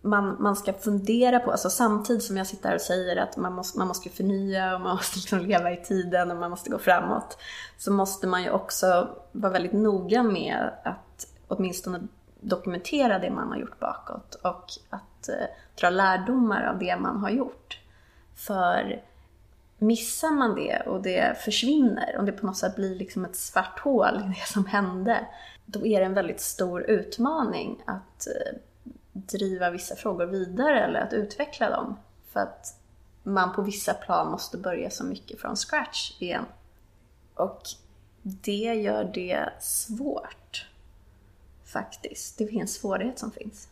[0.00, 3.52] man, man ska fundera på, alltså samtidigt som jag sitter här och säger att man
[3.52, 6.78] måste, man måste förnya och man måste liksom leva i tiden och man måste gå
[6.78, 7.38] framåt.
[7.78, 12.00] Så måste man ju också vara väldigt noga med att åtminstone
[12.40, 15.46] dokumentera det man har gjort bakåt och att eh,
[15.80, 17.80] dra lärdomar av det man har gjort.
[18.34, 19.02] För
[19.78, 23.78] missar man det och det försvinner, om det på något sätt blir liksom ett svart
[23.78, 25.26] hål i det som hände,
[25.66, 28.58] då är det en väldigt stor utmaning att eh,
[29.12, 31.96] driva vissa frågor vidare eller att utveckla dem.
[32.32, 32.80] För att
[33.22, 36.44] man på vissa plan måste börja så mycket från scratch igen.
[37.34, 37.62] Och
[38.22, 40.66] det gör det svårt.
[41.64, 42.38] Faktiskt.
[42.38, 43.68] Det är en svårighet som finns.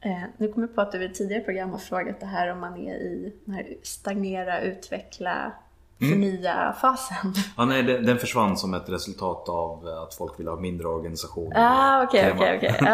[0.00, 2.60] Eh, nu kommer jag på att du i tidigare program har frågat det här om
[2.60, 5.52] man är i den här stagnera, utveckla,
[5.98, 7.34] förnya-fasen.
[7.56, 11.56] Ja, nej, den, den försvann som ett resultat av att folk vill ha mindre organisationer.
[11.56, 12.88] Ah, okej, okej, okej.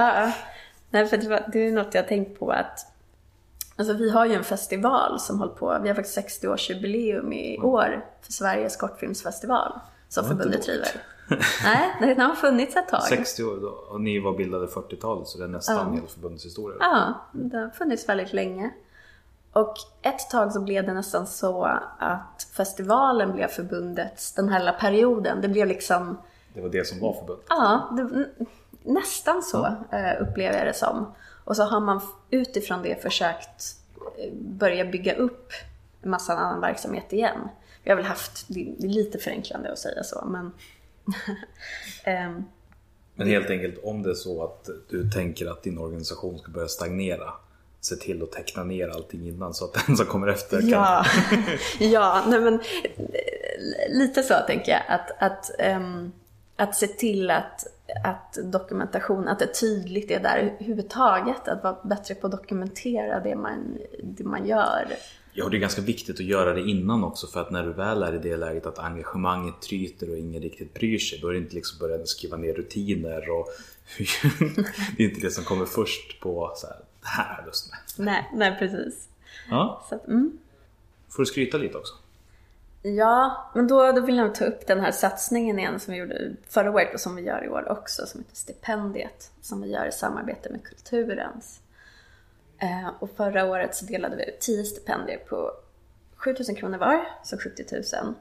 [0.90, 2.92] Nej, för det, var, det är något jag har tänkt på att
[3.76, 8.04] Alltså vi har ju en festival som håller på, vi har faktiskt 60-årsjubileum i år
[8.22, 9.72] för Sveriges kortfilmsfestival
[10.08, 10.88] som förbundet driver.
[11.64, 13.02] Nej, den har funnits ett tag.
[13.02, 15.94] 60 år då, och ni var bildade 40-talet så det är nästan Ja.
[15.94, 16.76] hela förbundets historia.
[16.80, 18.70] Ja, det har funnits väldigt länge.
[19.52, 21.64] Och ett tag så blev det nästan så
[21.98, 26.18] att festivalen blev förbundets, den här hela perioden, det blev liksom
[26.54, 27.46] Det var det som var förbundet.
[27.48, 28.26] Ja, det,
[28.82, 31.14] nästan så eh, upplever jag det som.
[31.44, 33.76] Och så har man utifrån det försökt
[34.18, 35.52] eh, börja bygga upp
[36.02, 37.48] en massa annan verksamhet igen.
[37.82, 40.52] Vi har väl haft, det är lite förenklande att säga så, men
[42.04, 42.44] ehm,
[43.14, 46.68] Men helt enkelt om det är så att du tänker att din organisation ska börja
[46.68, 47.32] stagnera
[47.84, 50.70] Se till att teckna ner allting innan så att den som kommer efter kan...
[50.70, 51.04] Ja,
[51.78, 54.82] ja nej men eh, lite så tänker jag.
[54.88, 56.12] Att, att, ehm,
[56.56, 57.66] att se till att,
[58.04, 61.48] att dokumentation, att det tydligt är där överhuvudtaget.
[61.48, 64.86] Att vara bättre på att dokumentera det man, det man gör.
[65.34, 68.02] Ja, det är ganska viktigt att göra det innan också för att när du väl
[68.02, 71.38] är i det läget att engagemanget tryter och ingen riktigt bryr sig då är det
[71.38, 73.48] inte liksom börja skriva ner rutiner och
[74.96, 77.70] det är inte det som kommer först på så här, det här har jag lust
[77.70, 78.06] med.
[78.06, 79.08] Nej, nej precis.
[79.50, 80.38] Ja, Så mm.
[81.08, 81.94] får du skryta lite också.
[82.82, 86.32] Ja, men då, då vill jag ta upp den här satsningen igen som vi gjorde
[86.48, 89.86] förra året och som vi gör i år också, som heter Stipendiet, som vi gör
[89.86, 91.61] i samarbete med Kulturens.
[92.62, 95.52] Eh, och förra året så delade vi ut 10 stipendier på
[96.16, 97.64] 7000 kronor var, så 70
[98.02, 98.14] 000.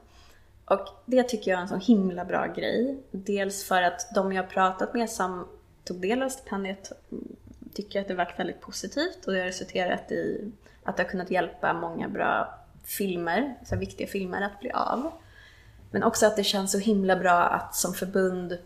[0.64, 3.02] Och det tycker jag är en så himla bra grej.
[3.10, 5.48] Dels för att de jag har pratat med som
[5.84, 7.36] tog del av stipendiet mm,
[7.74, 10.52] tycker att det varit väldigt positivt och det har resulterat i
[10.84, 15.12] att det har kunnat hjälpa många bra filmer, så viktiga filmer att bli av.
[15.90, 18.58] Men också att det känns så himla bra att som förbund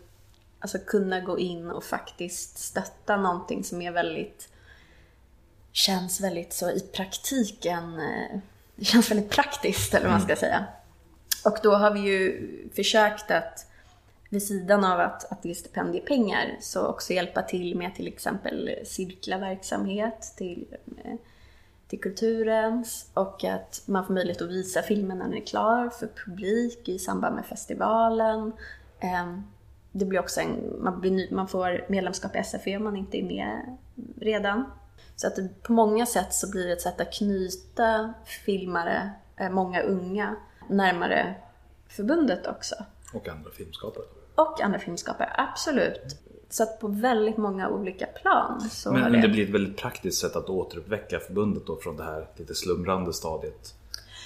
[0.59, 4.49] alltså kunna gå in och faktiskt stötta någonting som är väldigt
[5.77, 8.39] känns väldigt så i praktiken, eh,
[8.75, 10.65] det känns väldigt praktiskt eller vad man ska säga.
[11.45, 13.71] Och då har vi ju försökt att
[14.29, 18.79] vid sidan av att, att det är stipendiepengar så också hjälpa till med till exempel
[18.85, 21.13] cirklarverksamhet till, eh,
[21.87, 26.09] till kulturens och att man får möjlighet att visa filmen när den är klar för
[26.25, 28.51] publik i samband med festivalen.
[28.99, 29.43] Ehm,
[29.91, 33.23] Det blir också en, man, blir man får medlemskap i SFE om man inte är
[33.23, 33.77] med
[34.19, 34.65] redan.
[35.17, 38.13] Så att det, på många sätt så blir det ett sätt att knyta
[38.45, 40.35] filmare, eh, många unga,
[40.69, 41.35] närmare
[41.87, 42.75] förbundet också.
[43.13, 44.05] Och andra filmskapare.
[44.35, 46.17] Och andra filmskapare, absolut.
[46.49, 49.77] Så att på väldigt många olika plan så Men, har men det blir ett väldigt
[49.77, 53.75] praktiskt sätt att återuppväcka förbundet då från det här lite slumrande stadiet.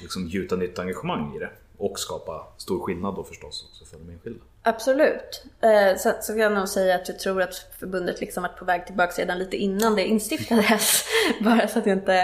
[0.01, 1.49] Liksom gjuta nytt engagemang i det.
[1.81, 4.43] Och skapa stor skillnad då förstås också för de enskilda.
[4.63, 5.43] Absolut.
[5.61, 8.65] Eh, så, så kan jag nog säga att jag tror att förbundet liksom varit på
[8.65, 11.05] väg tillbaka redan lite innan det instiftades.
[11.41, 12.15] Bara så att jag inte...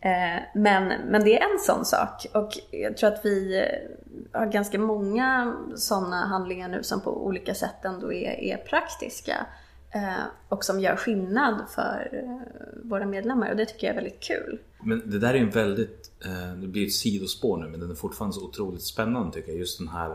[0.00, 2.26] Eh, men, men det är en sån sak.
[2.34, 7.54] Och jag tror att vi eh, har ganska många sådana handlingar nu som på olika
[7.54, 9.46] sätt ändå är, är praktiska.
[9.96, 13.50] Eh, och som gör skillnad för eh, våra medlemmar.
[13.50, 14.58] Och det tycker jag är väldigt kul.
[14.84, 17.90] Men det där är ju en väldigt, eh, det blir ett sidospår nu men den
[17.90, 19.58] är fortfarande så otroligt spännande tycker jag.
[19.58, 20.14] Just den här,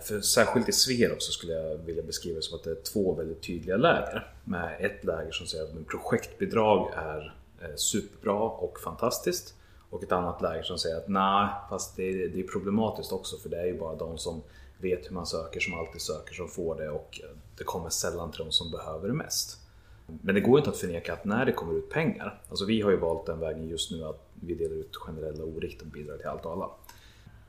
[0.00, 3.14] för särskilt i Sverok så skulle jag vilja beskriva det som att det är två
[3.14, 4.32] väldigt tydliga läger.
[4.44, 7.32] Med ett läger som säger att projektbidrag är
[7.76, 9.54] superbra och fantastiskt.
[9.90, 13.36] Och ett annat läger som säger att nej, fast det är, det är problematiskt också
[13.36, 14.42] för det är ju bara de som
[14.78, 17.20] vet hur man söker som alltid söker som får det och
[17.58, 19.58] det kommer sällan till de som behöver det mest.
[20.06, 22.90] Men det går inte att förneka att när det kommer ut pengar, alltså vi har
[22.90, 26.44] ju valt den vägen just nu att vi delar ut generella oriktade bidrag till allt
[26.44, 26.70] och alla.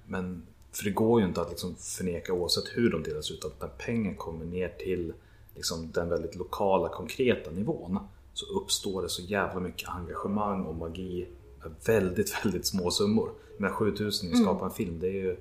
[0.06, 3.62] Men för det går ju inte att liksom förneka oavsett hur de delas ut att
[3.62, 5.14] när pengar kommer ner till
[5.56, 8.00] liksom den väldigt lokala konkreta nivån
[8.34, 11.28] så uppstår det så jävla mycket engagemang och magi
[11.64, 13.32] med väldigt, väldigt små summor.
[13.58, 15.38] Men 7000 i att skapa en film, det är ju...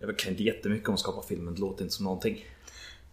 [0.00, 2.44] Jag kan inte jättemycket om att skapa film, men det låter inte som någonting.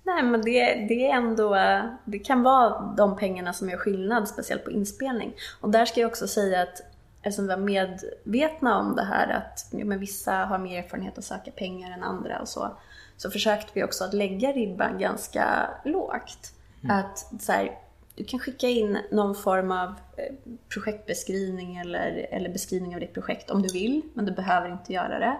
[0.06, 1.58] Nej men det, det är ändå,
[2.06, 5.34] det kan vara de pengarna som gör skillnad, speciellt på inspelning.
[5.62, 6.82] Och där ska jag också säga att
[7.22, 11.52] eftersom vi var medvetna om det här att men vissa har mer erfarenhet att söka
[11.52, 12.78] pengar än andra och så,
[13.18, 16.54] så försökte vi också att lägga ribban ganska lågt.
[16.90, 17.80] Att så här,
[18.16, 20.34] du kan skicka in någon form av eh,
[20.74, 25.20] projektbeskrivning eller, eller beskrivning av ditt projekt om du vill, men du behöver inte göra
[25.20, 25.38] det.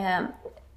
[0.00, 0.20] Eh,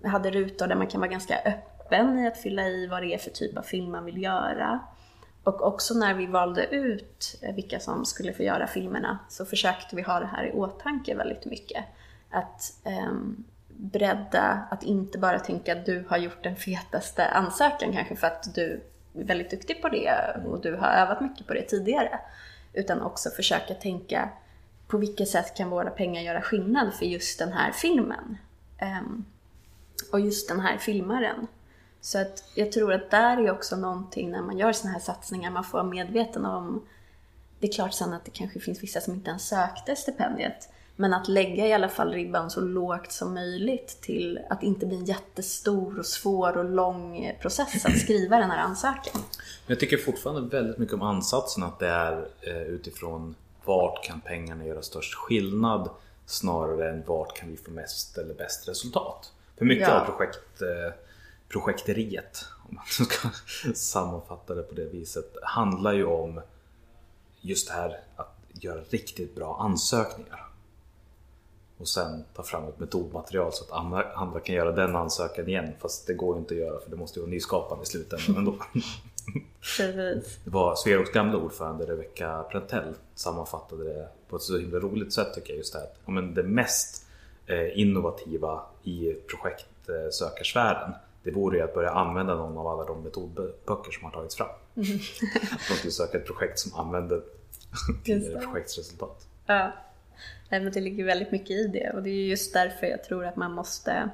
[0.10, 3.18] hade rutor där man kan vara ganska öppen i att fylla i vad det är
[3.18, 4.80] för typ av film man vill göra.
[5.44, 10.02] Och också när vi valde ut vilka som skulle få göra filmerna så försökte vi
[10.02, 11.86] ha det här i åtanke väldigt mycket.
[12.30, 18.16] Att um, bredda, att inte bara tänka att du har gjort den fetaste ansökan kanske
[18.16, 18.82] för att du
[19.14, 22.20] är väldigt duktig på det och du har övat mycket på det tidigare.
[22.74, 24.30] Utan också försöka tänka
[24.88, 28.38] på vilket sätt kan våra pengar göra skillnad för just den här filmen?
[28.82, 29.26] Um,
[30.12, 31.48] och just den här filmaren.
[32.02, 35.52] Så att jag tror att där är också någonting när man gör sådana här satsningar,
[35.52, 36.86] man får vara medveten om
[37.60, 40.70] det är klart sen att det kanske finns vissa som inte ens sökte stipendiet.
[40.96, 44.98] Men att lägga i alla fall ribban så lågt som möjligt till att inte bli
[44.98, 49.22] en jättestor och svår och lång process att skriva den här ansökan.
[49.68, 53.36] Jag tycker fortfarande väldigt mycket om ansatsen att det är eh, utifrån
[53.66, 55.90] vart kan pengarna göra störst skillnad
[56.26, 59.32] snarare än vart kan vi få mest eller bäst resultat.
[59.58, 60.02] För mycket Ja.
[60.02, 60.94] av projekt, eh,
[61.50, 63.30] projekteriet, om man ska
[63.74, 66.42] sammanfatta det på det viset, handlar ju om
[67.42, 70.46] just det här att göra riktigt bra ansökningar.
[71.78, 75.74] Och sen ta fram ett metodmaterial så att andra, andra kan göra den ansökan igen.
[75.80, 78.38] Fast det går ju inte att göra för det måste ju vara nyskapande i slutändan
[78.38, 78.56] ändå.
[79.78, 80.40] Precis.
[80.44, 85.34] Det var Sveroks gamla ordförande Rebecca Prantell sammanfattade det på ett så himla roligt sätt
[85.34, 85.58] tycker jag.
[85.58, 85.86] Just det här.
[85.86, 87.06] att, ja, men det mest
[87.46, 90.94] eh, innovativa i projektsökarsfären
[91.24, 94.48] det vore ju att börja använda någon av alla de metodböcker som har tagits fram.
[95.52, 97.22] Att man skulle söka ett projekt som använder
[98.04, 99.28] tidigare projektsresultat.
[99.46, 99.72] Ja.
[100.50, 103.26] Nej, men det ligger väldigt mycket i det och det är just därför jag tror
[103.26, 104.10] att man måste,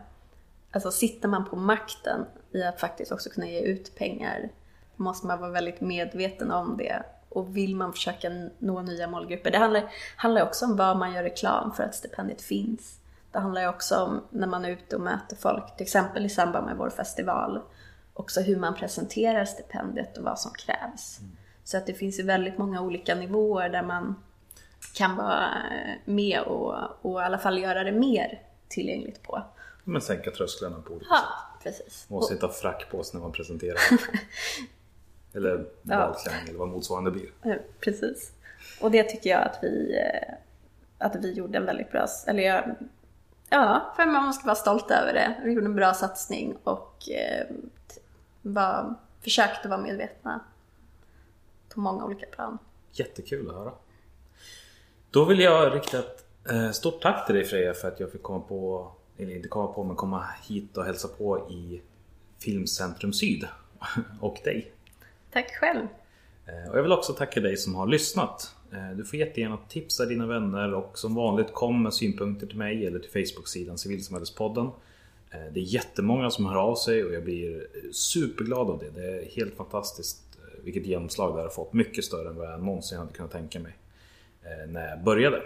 [0.71, 4.49] alltså sitter man på makten i att faktiskt också kunna ge ut pengar,
[4.95, 7.03] måste man vara väldigt medveten om det.
[7.29, 9.83] Och vill man försöka nå nya målgrupper, det handlar,
[10.15, 12.99] handlar också om vad man gör reklam för att stipendiet finns.
[13.35, 16.29] Det handlar ju också om när man är ute och möter folk, till exempel i
[16.29, 17.61] samband med vår festival,
[18.13, 21.19] också hur man presenterar stipendiet och vad som krävs.
[21.63, 24.15] Så att det finns ju väldigt många olika nivåer där man
[24.93, 25.47] kan vara
[26.05, 29.43] med och, och i alla fall göra det mer tillgängligt på.
[29.83, 31.63] Men sänka trösklarna på olika Ja, sätt.
[31.63, 32.05] precis.
[32.09, 33.77] Man måste inte ha frack på sig när man presenterar.
[35.33, 37.29] eller balklänning eller vad motsvarande blir.
[37.43, 38.31] Eh, Precis.
[38.81, 40.33] Och det tycker jag att vi, eh,
[40.97, 42.75] att vi gjorde en väldigt bra, eller jag,
[43.49, 45.41] ja, för man ska vara stolt över det.
[45.43, 47.45] Vi gjorde en bra satsning och eh,
[48.41, 50.39] var, försökte vara medvetna
[51.73, 52.57] på många olika plan.
[52.91, 53.71] Jättekul att höra.
[55.11, 58.23] Då vill jag rikta ett eh, stort tack till dig Freja för att jag fick
[58.23, 61.81] komma på, eller inte komma på, men komma hit och hälsa på i
[62.39, 63.47] Filmcentrum Syd.
[64.21, 64.71] Och dig.
[65.31, 65.87] Tack själv!
[66.45, 68.54] Eh, Och jag vill också tacka dig som har lyssnat.
[68.71, 72.85] Eh, du får jättegärna tipsa dina vänner och som vanligt kom med synpunkter till mig
[72.85, 74.65] eller till Facebook-sidan Civilsamhällespodden.
[75.31, 79.01] Eh, det är jättemånga som hör av sig och jag blir superglad av det.
[79.01, 81.73] Det är helt fantastiskt eh, vilket genomslag det här har fått.
[81.73, 83.73] Mycket större än vad jag någonsin hade kunnat tänka mig
[84.67, 85.41] när jag började.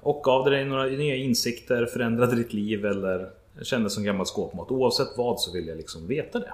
[0.00, 3.30] Och gav det dig några nya insikter, förändrade ditt liv eller
[3.62, 4.70] kändes som gammalt skåpmat.
[4.70, 6.52] Oavsett vad så vill jag liksom veta det.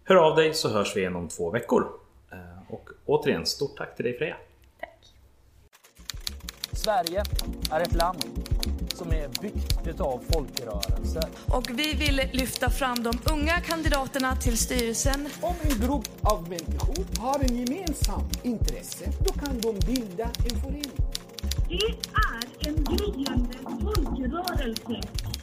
[0.04, 1.88] Hör av dig så hörs vi igen om två veckor.
[2.32, 2.38] Eh,
[2.68, 4.36] och återigen, stort tack till dig Freja.
[6.74, 7.22] Sverige
[7.70, 8.24] är ett land
[8.94, 11.24] som är byggt utav folkrörelser.
[11.48, 17.20] Och vi vill lyfta fram de unga kandidaterna till styrelsen Om en grupp av människor
[17.20, 20.90] har en gemensam intresse, då kan de bilda en förening.
[21.68, 25.33] Det är en gryende folkrörelse.